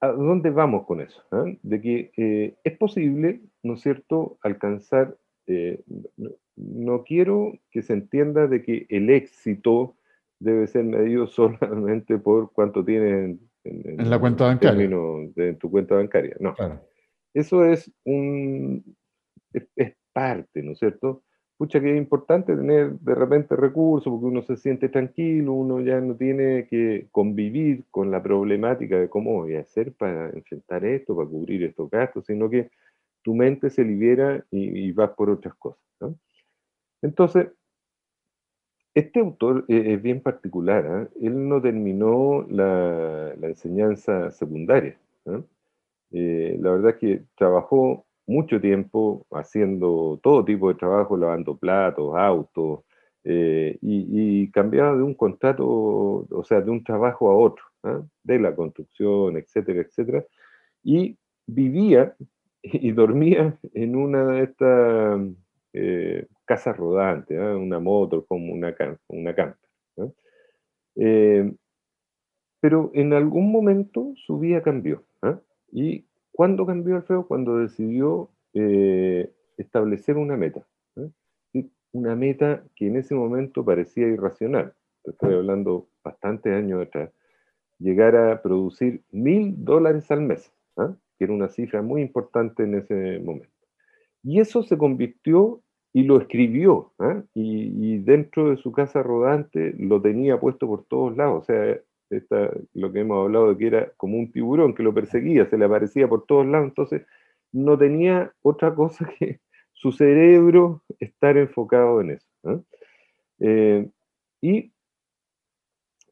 ¿a 0.00 0.08
dónde 0.08 0.50
vamos 0.50 0.84
con 0.84 1.00
eso? 1.00 1.22
¿eh? 1.32 1.58
De 1.62 1.80
que 1.80 2.12
eh, 2.16 2.54
es 2.64 2.76
posible, 2.76 3.40
¿no 3.62 3.74
es 3.74 3.80
cierto?, 3.80 4.36
alcanzar, 4.42 5.16
no, 6.56 7.04
quiero 7.04 7.58
que 7.70 7.82
se 7.82 7.94
entienda 7.94 8.46
de 8.46 8.62
que 8.62 8.86
el 8.88 9.10
éxito 9.10 9.96
debe 10.38 10.66
ser 10.66 10.84
medido 10.84 11.26
solamente 11.28 12.18
por 12.18 12.52
cuánto 12.52 12.84
tienes 12.84 13.38
en, 13.64 14.10
la 14.10 14.18
cuenta 14.18 14.44
bancaria. 14.44 14.88
De 15.34 15.54
tu 15.54 15.70
cuenta 15.70 15.94
bancaria, 15.94 16.36
no. 16.38 16.54
Eso 17.32 17.64
es 17.64 17.90
un, 18.04 18.84
parte, 20.12 20.62
¿no 20.62 20.72
es 20.72 20.78
cierto? 20.78 21.22
Pucha, 21.56 21.80
que 21.80 21.92
es 21.92 21.96
importante 21.96 22.56
tener 22.56 22.92
de 22.98 23.14
repente 23.14 23.54
recursos 23.54 24.10
porque 24.10 24.26
uno 24.26 24.42
se 24.42 24.56
siente 24.56 24.88
tranquilo, 24.88 25.52
uno 25.52 25.80
ya 25.80 26.00
no 26.00 26.16
tiene 26.16 26.66
que 26.66 27.06
convivir 27.12 27.84
con 27.90 28.10
la 28.10 28.22
problemática 28.22 28.98
de 28.98 29.08
cómo 29.08 29.34
voy 29.34 29.54
a 29.54 29.60
hacer 29.60 29.92
para 29.92 30.30
enfrentar 30.30 30.84
esto, 30.84 31.14
para 31.14 31.28
cubrir 31.28 31.62
estos 31.62 31.88
gastos, 31.90 32.26
sino 32.26 32.50
que 32.50 32.70
tu 33.22 33.34
mente 33.34 33.70
se 33.70 33.84
libera 33.84 34.44
y, 34.50 34.90
vas 34.92 35.10
por 35.10 35.30
otras 35.30 35.54
cosas. 35.54 35.82
¿no? 36.00 36.16
Entonces, 37.04 37.48
este 38.94 39.20
autor 39.20 39.66
es 39.68 40.00
bien 40.00 40.22
particular, 40.22 40.86
¿ah? 40.86 41.08
él 41.20 41.48
no 41.48 41.60
terminó 41.60 42.46
la, 42.48 43.34
enseñanza 43.42 44.30
secundaria. 44.30 44.98
Eh, 46.12 46.56
la 46.58 46.70
verdad 46.70 46.92
es 46.92 46.96
que 46.96 47.22
trabajó 47.36 48.06
mucho 48.26 48.58
tiempo 48.58 49.26
haciendo 49.32 50.18
todo 50.22 50.46
tipo 50.46 50.68
de 50.68 50.76
trabajo, 50.76 51.16
lavando 51.18 51.58
platos, 51.58 52.16
autos, 52.16 52.80
eh, 53.24 53.76
y, 53.82 54.50
cambiaba 54.50 54.96
de 54.96 55.02
un 55.02 55.14
contrato, 55.14 55.66
o 55.66 56.44
sea, 56.44 56.62
de 56.62 56.70
un 56.70 56.82
trabajo 56.82 57.30
a 57.30 57.36
otro, 57.36 57.64
¿ah? 57.82 58.02
de 58.22 58.38
la 58.38 58.56
construcción, 58.56 59.36
etcétera, 59.36 59.82
etcétera, 59.82 60.24
y 60.82 61.18
vivía 61.46 62.16
y 62.62 62.92
dormía 62.92 63.58
en 63.74 63.94
una 63.94 64.24
de 64.24 64.42
estas 64.44 65.20
casas 66.44 66.76
rodantes, 66.76 67.38
¿ah? 67.38 67.56
una 67.56 67.80
moto, 67.80 68.24
como 68.26 68.52
una, 68.52 68.74
una 69.08 69.34
camper. 69.34 69.58
Eh, 70.96 71.52
pero 72.60 72.90
en 72.94 73.12
algún 73.12 73.50
momento 73.50 74.12
su 74.16 74.38
vida 74.38 74.62
cambió, 74.62 75.02
¿ah? 75.22 75.40
y 75.72 76.06
¿Cuándo 76.34 76.66
cambió 76.66 76.96
Alfredo? 76.96 77.28
Cuando 77.28 77.58
decidió 77.58 78.28
eh, 78.54 79.32
establecer 79.56 80.16
una 80.16 80.36
meta. 80.36 80.66
Una 81.92 82.16
meta 82.16 82.64
que 82.74 82.88
en 82.88 82.96
ese 82.96 83.14
momento 83.14 83.64
parecía 83.64 84.08
irracional. 84.08 84.74
Estoy 85.04 85.32
hablando 85.32 85.86
bastantes 86.02 86.52
años 86.52 86.82
atrás. 86.82 87.12
Llegar 87.78 88.16
a 88.16 88.42
producir 88.42 89.04
mil 89.12 89.64
dólares 89.64 90.10
al 90.10 90.22
mes, 90.22 90.52
¿ah? 90.76 90.96
que 91.16 91.24
era 91.24 91.32
una 91.32 91.48
cifra 91.48 91.82
muy 91.82 92.02
importante 92.02 92.64
en 92.64 92.74
ese 92.74 93.20
momento. 93.20 93.54
Y 94.24 94.40
eso 94.40 94.64
se 94.64 94.76
convirtió 94.76 95.62
y 95.94 96.02
lo 96.02 96.20
escribió, 96.20 96.92
¿ah? 96.98 97.22
y, 97.34 97.98
dentro 97.98 98.50
de 98.50 98.56
su 98.56 98.72
casa 98.72 99.00
rodante 99.02 99.74
lo 99.78 100.02
tenía 100.02 100.40
puesto 100.40 100.66
por 100.66 100.84
todos 100.86 101.16
lados. 101.16 101.42
O 101.42 101.46
sea, 101.46 101.78
lo 102.74 102.92
que 102.92 103.00
hemos 103.00 103.24
hablado 103.24 103.50
de 103.50 103.56
que 103.56 103.66
era 103.68 103.92
como 103.96 104.18
un 104.18 104.32
tiburón 104.32 104.74
que 104.74 104.82
lo 104.82 104.92
perseguía, 104.92 105.48
se 105.48 105.56
le 105.56 105.66
aparecía 105.66 106.08
por 106.08 106.26
todos 106.26 106.46
lados, 106.46 106.66
entonces 106.66 107.02
no 107.52 107.78
tenía 107.78 108.32
otra 108.42 108.74
cosa 108.74 109.08
que 109.18 109.38
su 109.72 109.92
cerebro 109.92 110.82
estar 110.98 111.36
enfocado 111.36 112.00
en 112.00 112.10
eso. 112.10 112.26
Eh, 113.38 113.88
y 114.40 114.72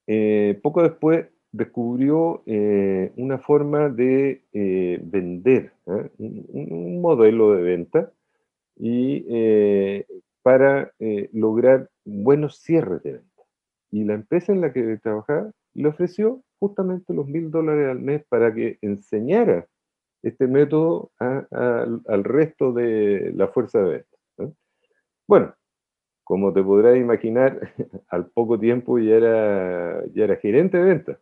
eh, 0.06 0.60
poco 0.62 0.84
después 0.84 1.26
descubrió 1.50 2.44
eh, 2.46 3.12
una 3.16 3.38
forma 3.38 3.88
de 3.88 4.42
vender, 5.02 5.72
un, 5.86 6.46
un, 6.48 7.00
modelo 7.00 7.52
de 7.52 7.62
venta, 7.62 8.12
y 8.76 10.04
para 10.42 10.92
lograr 11.32 11.88
buenos 12.04 12.58
cierres 12.58 13.02
de 13.02 13.12
venta. 13.12 13.42
Y 13.90 14.04
la 14.04 14.14
empresa 14.14 14.52
en 14.52 14.60
la 14.60 14.72
que 14.72 14.98
trabajaba 14.98 15.50
le 15.74 15.88
ofreció 15.88 16.42
justamente 16.58 17.12
los 17.14 17.26
mil 17.26 17.50
dólares 17.50 17.88
al 17.90 18.00
mes 18.00 18.24
para 18.28 18.54
que 18.54 18.78
enseñara 18.82 19.66
este 20.22 20.46
método 20.46 21.10
al 21.18 22.24
resto 22.24 22.72
de 22.72 23.32
la 23.34 23.48
fuerza 23.48 23.80
de 23.82 23.90
venta. 23.90 24.56
Bueno, 25.26 25.54
como 26.24 26.52
te 26.52 26.62
podrás 26.62 26.96
imaginar, 26.96 27.60
al 28.08 28.26
poco 28.30 28.58
tiempo 28.58 28.98
ya 28.98 29.16
era, 29.16 30.06
ya 30.14 30.24
era 30.24 30.36
gerente 30.36 30.78
de 30.78 30.84
venta 30.84 31.20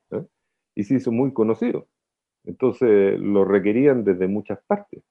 y 0.75 0.85
se 0.85 0.95
hizo 0.95 1.13
muy 1.13 1.33
conocido. 1.33 1.89
Entonces 2.45 3.19
lo 3.19 3.45
requerían 3.45 4.05
desde 4.05 4.29
muchas 4.29 4.61
partes. 4.67 5.03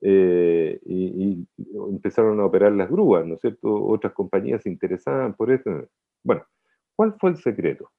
Eh, 0.00 0.78
y, 0.84 1.46
empezaron 1.90 2.38
a 2.40 2.46
operar 2.46 2.72
las 2.72 2.90
grúas, 2.90 3.26
¿no 3.26 3.34
es 3.34 3.40
cierto? 3.40 3.72
Otras 3.84 4.12
compañías 4.12 4.62
se 4.62 4.68
interesaban 4.68 5.34
por 5.34 5.50
eso. 5.50 5.88
Bueno, 6.22 6.44
¿cuál 6.94 7.14
fue 7.18 7.30
el 7.30 7.36
secreto? 7.36 7.90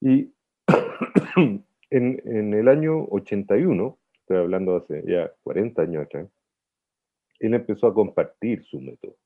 Y 0.00 0.32
en, 1.90 2.54
el 2.54 2.68
año 2.68 3.04
81, 3.10 3.98
estoy 4.20 4.36
hablando 4.38 4.76
hace 4.76 5.04
ya 5.06 5.30
40 5.42 5.82
años 5.82 6.04
atrás, 6.04 6.28
él 7.40 7.54
empezó 7.54 7.86
a 7.86 7.94
compartir 7.94 8.64
su 8.64 8.80
método. 8.80 9.16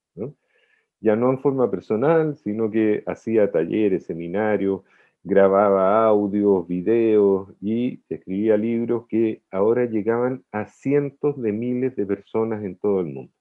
Ya 1.01 1.15
no 1.15 1.31
en 1.31 1.39
forma 1.41 1.71
personal, 1.71 2.37
sino 2.37 2.71
que 2.71 3.05
hacía 3.07 3.53
talleres, 3.53 4.07
seminarios, 4.07 4.83
grababa 5.29 6.07
audios, 6.07 6.67
videos 6.67 7.51
y 7.61 8.01
escribía 8.09 8.57
libros 8.57 9.07
que 9.09 9.43
ahora 9.51 9.85
llegaban 9.85 10.43
a 10.53 10.67
cientos 10.67 11.41
de 11.41 11.53
miles 11.53 11.95
de 11.97 12.07
personas 12.07 12.65
en 12.65 12.77
todo 12.77 13.01
el 13.01 13.07
mundo. 13.07 13.33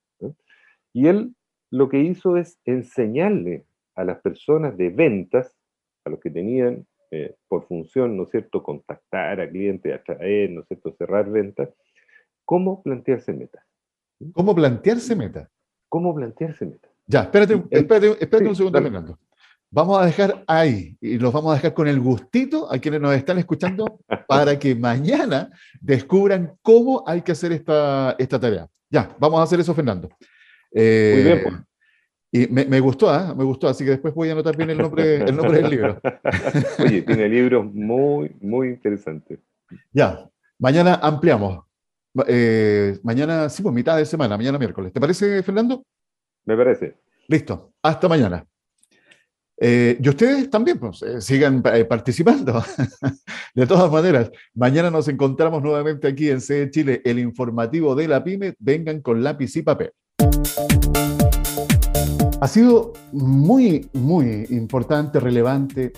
Y 0.94 1.08
él 1.08 1.34
lo 1.72 1.88
que 1.88 2.00
hizo 2.00 2.38
es 2.38 2.60
enseñarle 2.66 3.66
a 3.96 4.04
las 4.04 4.20
personas 4.20 4.78
de 4.78 4.90
ventas, 4.90 5.56
a 6.06 6.10
los 6.10 6.20
que 6.20 6.30
tenían 6.30 6.86
eh, 7.12 7.36
por 7.48 7.66
función, 7.68 8.18
¿no 8.18 8.24
es 8.24 8.32
cierto?, 8.32 8.62
contactar 8.62 9.40
a 9.40 9.50
clientes, 9.50 9.94
atraer, 9.94 10.52
¿no 10.52 10.62
es 10.62 10.68
cierto?, 10.68 10.94
cerrar 10.98 11.30
ventas, 11.30 11.70
cómo 12.44 12.84
plantearse 12.84 13.32
metas. 13.32 13.64
¿Cómo 14.34 14.54
plantearse 14.54 15.16
metas? 15.16 15.50
¿Cómo 15.88 16.14
plantearse 16.14 16.66
metas? 16.66 16.92
Ya, 17.06 17.22
espérate, 17.22 17.54
espérate, 17.72 18.08
espérate 18.20 18.50
un 18.50 18.56
segundo, 18.56 18.82
Fernando. 18.82 19.18
Vamos 19.70 20.00
a 20.00 20.06
dejar 20.06 20.44
ahí 20.48 20.98
y 21.02 21.18
los 21.20 21.34
vamos 21.34 21.52
a 21.52 21.56
dejar 21.56 21.74
con 21.74 21.88
el 21.88 22.00
gustito 22.00 22.72
a 22.72 22.80
quienes 22.80 23.02
nos 23.02 23.14
están 23.14 23.38
escuchando 23.38 24.00
para 24.28 24.58
que 24.58 24.76
mañana 24.76 25.52
descubran 25.82 26.54
cómo 26.62 27.04
hay 27.06 27.22
que 27.22 27.34
hacer 27.34 27.52
esta, 27.52 28.16
esta 28.18 28.40
tarea. 28.40 28.68
Ya, 28.90 29.14
vamos 29.20 29.40
a 29.40 29.44
hacer 29.44 29.60
eso, 29.60 29.74
Fernando. 29.74 30.10
Eh, 30.72 31.14
Muy 31.16 31.24
bien, 31.24 31.42
pues. 31.44 31.56
Y 32.32 32.48
me, 32.54 32.66
me 32.66 32.80
gustó, 32.80 33.14
¿eh? 33.14 33.34
me 33.36 33.44
gustó, 33.44 33.68
así 33.68 33.84
que 33.84 33.92
después 33.92 34.14
voy 34.14 34.30
a 34.30 34.34
anotar 34.34 34.56
bien 34.56 34.70
el 34.70 34.78
nombre, 34.78 35.18
el 35.18 35.36
nombre 35.36 35.62
del 35.62 35.70
libro. 35.70 36.00
Oye, 36.80 37.02
tiene 37.02 37.30
libros 37.30 37.66
muy, 37.74 38.36
muy 38.42 38.70
interesantes. 38.70 39.40
Ya, 39.92 40.30
mañana 40.60 40.96
ampliamos. 41.02 41.66
Eh, 42.28 43.00
mañana, 43.04 43.50
sí, 43.50 43.64
pues 43.64 43.74
mitad 43.74 43.98
de 43.98 44.06
semana, 44.06 44.36
mañana 44.38 44.58
miércoles. 44.58 44.92
¿Te 44.92 45.00
parece, 45.00 45.42
Fernando? 45.42 45.84
Me 46.46 46.58
parece. 46.58 46.96
Listo, 47.28 47.74
hasta 47.82 48.08
mañana. 48.08 48.46
Eh, 49.60 49.98
y 50.02 50.10
ustedes 50.10 50.50
también, 50.50 50.78
pues, 50.78 51.02
eh, 51.02 51.20
sigan 51.20 51.64
eh, 51.74 51.86
participando. 51.86 52.64
de 53.56 53.66
todas 53.66 53.92
maneras, 53.92 54.32
mañana 54.54 54.92
nos 54.92 55.08
encontramos 55.08 55.64
nuevamente 55.64 56.08
aquí 56.08 56.30
en 56.30 56.42
CE 56.42 56.70
Chile, 56.70 57.02
el 57.04 57.20
informativo 57.20 57.96
de 57.96 58.08
la 58.08 58.24
PyME. 58.24 58.56
Vengan 58.60 59.02
con 59.02 59.24
lápiz 59.24 59.56
y 59.56 59.64
papel. 59.64 59.92
Ha 62.40 62.48
sido 62.48 62.94
muy, 63.14 63.90
muy 63.94 64.46
importante, 64.52 65.20
relevante 65.20 65.92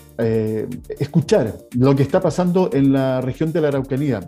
escuchar 0.98 1.54
lo 1.74 1.93
que 1.93 2.04
está 2.04 2.22
pasando 2.22 2.69
en 2.72 2.93
la 2.93 3.19
región 3.19 3.52
de 3.52 3.60
la 3.60 3.67
Araucanía. 3.67 4.22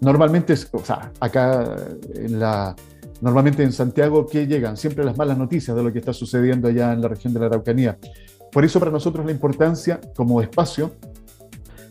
normalmente, 0.00 0.54
o 0.72 0.82
sea, 0.82 1.12
acá 1.20 1.76
en 2.14 2.40
la, 2.40 2.74
normalmente 3.20 3.62
en 3.62 3.72
Santiago, 3.72 4.26
que 4.26 4.46
llegan 4.46 4.76
siempre 4.76 5.04
las 5.04 5.16
malas 5.16 5.38
noticias 5.38 5.76
de 5.76 5.82
lo 5.82 5.92
que 5.92 5.98
está 5.98 6.12
sucediendo 6.12 6.68
allá 6.68 6.92
en 6.92 7.02
la 7.02 7.08
región 7.08 7.32
de 7.34 7.40
la 7.40 7.46
Araucanía. 7.46 7.98
Por 8.52 8.64
eso 8.64 8.78
para 8.78 8.90
nosotros 8.90 9.24
la 9.24 9.32
importancia 9.32 10.00
como 10.16 10.40
espacio 10.40 10.92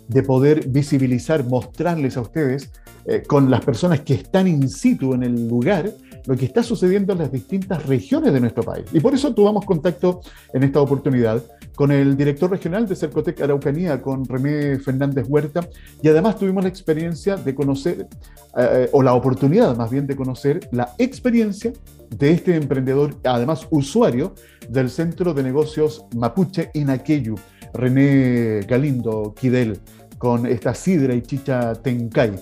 de 0.07 0.23
poder 0.23 0.67
visibilizar, 0.67 1.45
mostrarles 1.45 2.17
a 2.17 2.21
ustedes 2.21 2.71
eh, 3.05 3.23
con 3.25 3.49
las 3.49 3.63
personas 3.63 4.01
que 4.01 4.15
están 4.15 4.47
in 4.47 4.67
situ 4.67 5.13
en 5.13 5.23
el 5.23 5.47
lugar 5.47 5.91
lo 6.29 6.37
que 6.37 6.45
está 6.45 6.61
sucediendo 6.61 7.13
en 7.13 7.19
las 7.19 7.31
distintas 7.31 7.87
regiones 7.87 8.31
de 8.31 8.39
nuestro 8.39 8.61
país. 8.61 8.85
Y 8.93 8.99
por 8.99 9.15
eso 9.15 9.33
tuvimos 9.33 9.65
contacto 9.65 10.21
en 10.53 10.61
esta 10.61 10.79
oportunidad 10.79 11.43
con 11.73 11.91
el 11.91 12.15
director 12.15 12.51
regional 12.51 12.87
de 12.87 12.95
Cercotec 12.95 13.41
Araucanía, 13.41 13.99
con 13.99 14.23
Remé 14.25 14.77
Fernández 14.77 15.25
Huerta, 15.27 15.67
y 16.03 16.07
además 16.07 16.37
tuvimos 16.37 16.61
la 16.61 16.69
experiencia 16.69 17.35
de 17.35 17.55
conocer, 17.55 18.07
eh, 18.55 18.89
o 18.91 19.01
la 19.01 19.15
oportunidad 19.15 19.75
más 19.75 19.89
bien 19.89 20.05
de 20.05 20.15
conocer 20.15 20.69
la 20.71 20.93
experiencia 20.99 21.73
de 22.15 22.29
este 22.29 22.55
emprendedor, 22.55 23.15
además 23.23 23.65
usuario 23.71 24.35
del 24.69 24.91
Centro 24.91 25.33
de 25.33 25.41
Negocios 25.41 26.05
Mapuche 26.15 26.69
Inaqueyu, 26.75 27.37
René 27.73 28.67
Galindo 28.67 29.33
Quidel, 29.33 29.79
con 30.19 30.45
esta 30.45 30.75
sidra 30.75 31.15
y 31.15 31.23
chicha 31.23 31.73
tencay. 31.73 32.35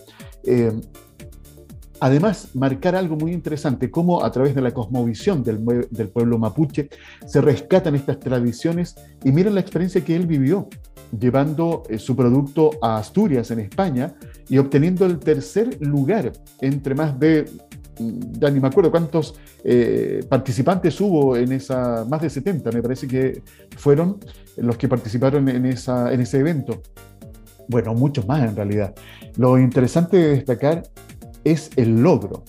Eh, 0.43 0.73
además, 1.99 2.49
marcar 2.53 2.95
algo 2.95 3.15
muy 3.15 3.31
interesante, 3.31 3.91
cómo 3.91 4.23
a 4.23 4.31
través 4.31 4.55
de 4.55 4.62
la 4.62 4.73
cosmovisión 4.73 5.43
del, 5.43 5.60
pueblo 6.10 6.38
mapuche 6.38 6.89
se 7.25 7.41
rescatan 7.41 7.95
estas 7.95 8.19
tradiciones 8.19 8.95
y 9.23 9.31
miren 9.31 9.55
la 9.55 9.62
experiencia 9.62 10.03
que 10.03 10.15
él 10.15 10.27
vivió, 10.27 10.67
llevando 11.17 11.83
eh, 11.89 11.97
su 11.97 12.15
producto 12.15 12.71
a 12.81 12.97
Asturias, 12.97 13.51
en 13.51 13.60
España, 13.60 14.15
y 14.49 14.57
obteniendo 14.57 15.05
el 15.05 15.19
tercer 15.19 15.77
lugar 15.81 16.31
entre 16.62 16.95
más 16.95 17.19
de 17.19 17.45
ya 17.99 18.49
ni 18.49 18.60
me 18.60 18.67
acuerdo 18.67 18.91
cuántos 18.91 19.36
eh, 19.63 20.23
participantes 20.29 20.99
hubo 21.01 21.36
en 21.36 21.51
esa, 21.51 22.05
más 22.05 22.21
de 22.21 22.29
70 22.29 22.71
me 22.71 22.81
parece 22.81 23.07
que 23.07 23.41
fueron 23.75 24.19
los 24.57 24.77
que 24.77 24.88
participaron 24.88 25.47
en, 25.49 25.65
esa, 25.65 26.12
en 26.13 26.21
ese 26.21 26.39
evento. 26.39 26.81
Bueno, 27.67 27.93
muchos 27.93 28.25
más 28.27 28.47
en 28.47 28.55
realidad. 28.55 28.95
Lo 29.38 29.60
interesante 29.60 30.17
de 30.17 30.29
destacar 30.29 30.83
es 31.51 31.69
el 31.75 32.01
logro 32.01 32.43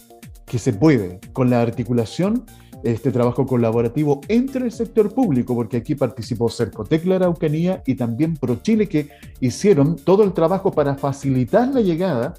que 0.47 0.59
se 0.59 0.73
puede 0.73 1.21
con 1.33 1.51
la 1.51 1.61
articulación, 1.61 2.45
este 2.85 3.11
trabajo 3.11 3.47
colaborativo 3.47 4.21
entre 4.29 4.65
el 4.67 4.73
sector 4.73 5.13
público, 5.13 5.55
porque 5.55 5.79
aquí 5.79 5.95
participó 5.95 6.49
Cercotec 6.49 7.05
La 7.07 7.17
Araucanía 7.17 7.83
y 7.87 7.95
también 7.95 8.35
ProChile, 8.35 8.89
que 8.89 9.11
hicieron 9.41 9.97
todo 9.97 10.23
el 10.25 10.33
trabajo 10.33 10.73
para 10.73 10.95
facilitar 10.95 11.69
la 11.69 11.81
llegada 11.81 12.35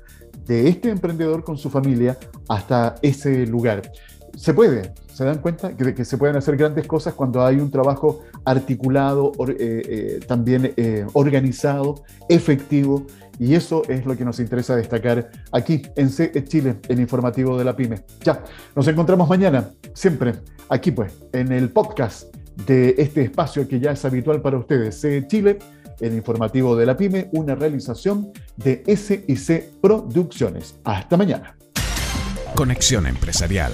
de 0.46 0.70
este 0.70 0.90
emprendedor 0.90 1.44
con 1.44 1.58
su 1.58 1.70
familia 1.70 2.18
hasta 2.48 2.96
ese 3.02 3.46
lugar. 3.46 3.92
Se 4.36 4.54
puede, 4.54 4.94
se 5.14 5.26
dan 5.26 5.40
cuenta 5.40 5.76
que, 5.76 5.94
que 5.94 6.06
se 6.06 6.18
pueden 6.18 6.38
hacer 6.38 6.56
grandes 6.56 6.88
cosas 6.88 7.14
cuando 7.14 7.46
hay 7.46 7.58
un 7.58 7.70
trabajo 7.70 8.22
articulado, 8.46 9.34
eh, 9.48 9.56
eh, 9.60 10.20
también 10.28 10.74
eh, 10.78 11.06
organizado, 11.14 12.04
efectivo, 12.30 13.06
y 13.40 13.56
eso 13.56 13.84
es 13.88 14.06
lo 14.06 14.16
que 14.16 14.26
nos 14.26 14.40
interesa 14.40 14.76
destacar 14.76 15.32
aquí 15.52 15.82
en 15.96 16.10
CE 16.10 16.44
Chile, 16.44 16.76
el 16.88 17.00
informativo 17.00 17.58
de 17.58 17.64
la 17.64 17.76
PyME. 17.76 18.04
Ya, 18.24 18.44
nos 18.76 18.88
encontramos 18.88 19.28
mañana, 19.28 19.72
siempre 19.94 20.34
aquí 20.68 20.92
pues, 20.92 21.14
en 21.32 21.52
el 21.52 21.70
podcast 21.70 22.36
de 22.68 22.96
este 22.98 23.24
espacio 23.24 23.68
que 23.68 23.80
ya 23.80 23.92
es 23.92 24.04
habitual 24.06 24.42
para 24.42 24.58
ustedes, 24.58 25.00
CE 25.00 25.26
Chile 25.28 25.58
el 26.00 26.14
informativo 26.14 26.76
de 26.76 26.86
la 26.86 26.96
PyME, 26.96 27.30
una 27.34 27.56
realización 27.56 28.32
de 28.56 28.84
SIC 28.86 29.82
Producciones. 29.82 30.76
Hasta 30.84 31.18
mañana. 31.18 31.58
Conexión 32.56 33.06
Empresarial 33.06 33.74